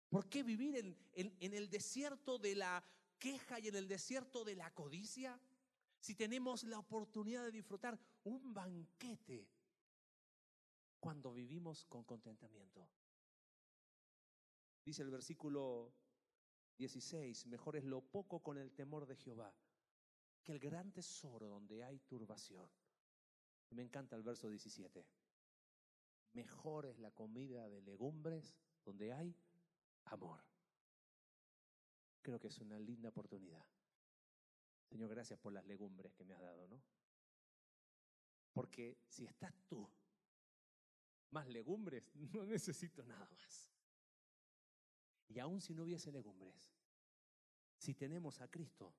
¿Por 0.08 0.30
qué 0.30 0.44
vivir 0.44 0.76
en- 1.14 1.36
en 1.40 1.54
el 1.56 1.68
desierto 1.68 2.38
de 2.38 2.54
la 2.54 2.84
queja 3.20 3.60
y 3.60 3.68
en 3.68 3.76
el 3.76 3.88
desierto 3.88 4.44
de 4.44 4.56
la 4.56 4.74
codicia? 4.74 5.40
Si 6.00 6.16
tenemos 6.16 6.64
la 6.64 6.80
oportunidad 6.80 7.44
de 7.44 7.52
disfrutar 7.52 8.00
un 8.24 8.54
banquete 8.54 9.48
cuando 11.00 11.34
vivimos 11.34 11.86
con 11.86 12.04
contentamiento. 12.04 12.90
Dice 14.84 15.02
el 15.04 15.12
versículo 15.12 15.94
16, 16.78 17.48
mejor 17.48 17.76
es 17.76 17.84
lo 17.84 18.02
poco 18.02 18.40
con 18.40 18.58
el 18.58 18.72
temor 18.72 19.06
de 19.06 19.16
Jehová 19.16 19.54
que 20.44 20.54
el 20.54 20.60
gran 20.60 20.92
tesoro 20.92 21.48
donde 21.48 21.84
hay 21.84 22.00
turbación. 22.00 22.70
Me 23.72 23.84
encanta 23.84 24.16
el 24.16 24.24
verso 24.24 24.50
17. 24.50 25.06
Mejor 26.34 26.86
es 26.86 26.98
la 27.00 27.12
comida 27.12 27.70
de 27.70 27.82
legumbres 27.82 28.56
donde 28.84 29.14
hay 29.14 29.36
amor. 30.06 30.42
Creo 32.22 32.40
que 32.40 32.48
es 32.48 32.60
una 32.60 32.78
linda 32.80 33.10
oportunidad. 33.10 33.66
Señor, 34.90 35.10
gracias 35.10 35.40
por 35.40 35.54
las 35.54 35.66
legumbres 35.66 36.14
que 36.14 36.26
me 36.26 36.34
has 36.34 36.42
dado, 36.42 36.68
¿no? 36.68 36.82
Porque 38.54 38.98
si 39.08 39.26
estás 39.26 39.54
tú, 39.68 39.90
más 41.32 41.48
legumbres, 41.48 42.04
no 42.34 42.46
necesito 42.46 43.06
nada 43.06 43.30
más. 43.30 43.70
Y 45.28 45.40
aun 45.40 45.62
si 45.62 45.76
no 45.76 45.84
hubiese 45.84 46.12
legumbres, 46.12 46.74
si 47.78 47.94
tenemos 47.94 48.42
a 48.42 48.50
Cristo, 48.50 48.94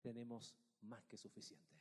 tenemos 0.00 0.56
más 0.82 1.06
que 1.06 1.16
suficiente. 1.16 1.80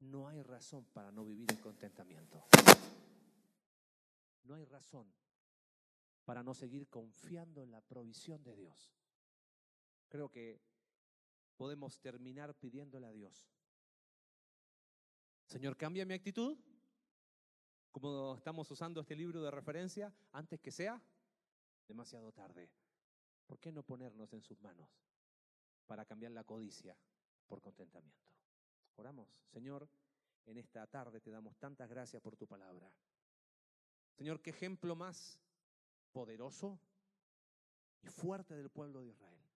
No 0.00 0.28
hay 0.28 0.42
razón 0.42 0.84
para 0.86 1.10
no 1.10 1.24
vivir 1.24 1.50
en 1.50 1.58
contentamiento. 1.58 2.44
No 4.44 4.54
hay 4.54 4.64
razón 4.64 5.12
para 6.24 6.42
no 6.42 6.54
seguir 6.54 6.88
confiando 6.88 7.62
en 7.62 7.70
la 7.70 7.80
provisión 7.80 8.42
de 8.44 8.54
Dios. 8.54 8.92
Creo 10.08 10.30
que 10.30 10.60
podemos 11.56 11.98
terminar 12.00 12.54
pidiéndole 12.54 13.06
a 13.06 13.12
Dios. 13.12 13.50
Señor, 15.46 15.76
cambia 15.76 16.06
mi 16.06 16.14
actitud. 16.14 16.58
Como 17.90 18.36
estamos 18.36 18.70
usando 18.70 19.00
este 19.00 19.16
libro 19.16 19.42
de 19.42 19.50
referencia, 19.50 20.14
antes 20.32 20.60
que 20.60 20.70
sea 20.70 21.02
demasiado 21.88 22.30
tarde. 22.32 22.70
¿Por 23.46 23.58
qué 23.58 23.72
no 23.72 23.82
ponernos 23.82 24.32
en 24.34 24.42
sus 24.42 24.60
manos 24.60 24.88
para 25.86 26.04
cambiar 26.04 26.32
la 26.32 26.44
codicia 26.44 26.96
por 27.46 27.62
contentamiento? 27.62 28.30
Oramos. 28.96 29.28
Señor, 29.46 29.88
en 30.44 30.58
esta 30.58 30.86
tarde 30.86 31.20
te 31.20 31.30
damos 31.30 31.56
tantas 31.56 31.88
gracias 31.88 32.22
por 32.22 32.36
tu 32.36 32.46
palabra. 32.46 32.92
Señor, 34.12 34.42
qué 34.42 34.50
ejemplo 34.50 34.94
más 34.94 35.40
poderoso 36.12 36.78
y 38.02 38.08
fuerte 38.08 38.54
del 38.54 38.68
pueblo 38.68 39.00
de 39.00 39.08
Israel. 39.08 39.47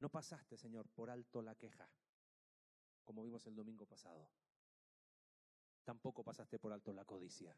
No 0.00 0.08
pasaste, 0.08 0.56
Señor, 0.56 0.88
por 0.88 1.10
alto 1.10 1.42
la 1.42 1.54
queja, 1.54 1.88
como 3.04 3.22
vimos 3.22 3.46
el 3.46 3.54
domingo 3.54 3.86
pasado. 3.86 4.28
Tampoco 5.84 6.22
pasaste 6.22 6.58
por 6.58 6.72
alto 6.72 6.92
la 6.92 7.04
codicia. 7.04 7.56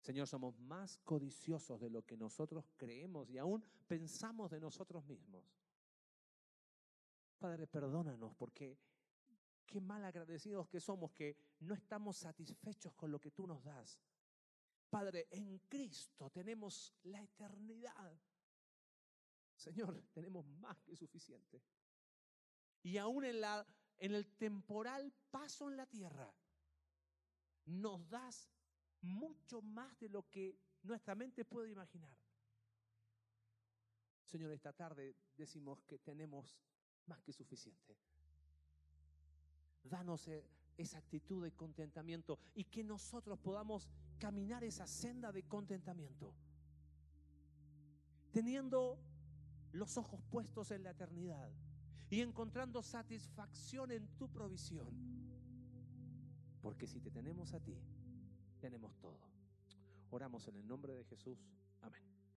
Señor, 0.00 0.26
somos 0.26 0.58
más 0.58 0.98
codiciosos 0.98 1.80
de 1.80 1.90
lo 1.90 2.02
que 2.02 2.16
nosotros 2.16 2.64
creemos 2.76 3.28
y 3.28 3.38
aún 3.38 3.62
pensamos 3.86 4.50
de 4.50 4.60
nosotros 4.60 5.04
mismos. 5.04 5.44
Padre, 7.38 7.66
perdónanos 7.66 8.34
porque 8.34 8.78
qué 9.66 9.80
mal 9.80 10.04
agradecidos 10.04 10.68
que 10.68 10.80
somos 10.80 11.12
que 11.12 11.36
no 11.60 11.74
estamos 11.74 12.16
satisfechos 12.16 12.94
con 12.94 13.10
lo 13.10 13.20
que 13.20 13.30
tú 13.30 13.46
nos 13.46 13.62
das. 13.62 13.98
Padre, 14.90 15.28
en 15.30 15.58
Cristo 15.68 16.28
tenemos 16.30 16.92
la 17.04 17.22
eternidad. 17.22 18.20
Señor, 19.60 20.02
tenemos 20.14 20.46
más 20.46 20.80
que 20.82 20.96
suficiente. 20.96 21.62
Y 22.82 22.96
aún 22.96 23.24
en, 23.24 23.36
el 23.98 24.26
temporal 24.38 25.12
paso 25.30 25.68
en 25.68 25.76
la 25.76 25.86
tierra, 25.86 26.32
nos 27.66 28.08
das 28.08 28.50
mucho 29.02 29.60
más 29.60 29.98
de 29.98 30.08
lo 30.08 30.28
que 30.30 30.58
nuestra 30.82 31.14
mente 31.14 31.44
puede 31.44 31.70
imaginar. 31.70 32.16
Señor, 34.24 34.50
esta 34.52 34.72
tarde 34.72 35.14
decimos 35.36 35.82
que 35.82 35.98
tenemos 35.98 36.58
más 37.06 37.20
que 37.20 37.32
suficiente. 37.32 37.98
Danos 39.82 40.26
eh, 40.28 40.46
esa 40.78 40.98
actitud 40.98 41.42
de 41.42 41.52
contentamiento 41.52 42.38
y 42.54 42.64
que 42.64 42.82
nosotros 42.82 43.38
podamos 43.38 43.90
caminar 44.18 44.64
esa 44.64 44.86
senda 44.86 45.32
de 45.32 45.42
contentamiento, 45.42 46.34
teniendo 48.32 48.98
los 49.72 49.96
ojos 49.96 50.22
puestos 50.30 50.70
en 50.70 50.82
la 50.82 50.90
eternidad 50.90 51.50
y 52.10 52.20
encontrando 52.20 52.82
satisfacción 52.82 53.90
en 53.92 54.06
tu 54.18 54.28
provisión. 54.28 54.88
Porque 56.60 56.86
si 56.86 57.00
te 57.00 57.10
tenemos 57.10 57.54
a 57.54 57.60
ti, 57.60 57.76
tenemos 58.60 58.98
todo. 58.98 59.20
Oramos 60.10 60.46
en 60.48 60.56
el 60.56 60.66
nombre 60.66 60.94
de 60.94 61.04
Jesús. 61.04 61.38
Amén. 61.80 62.19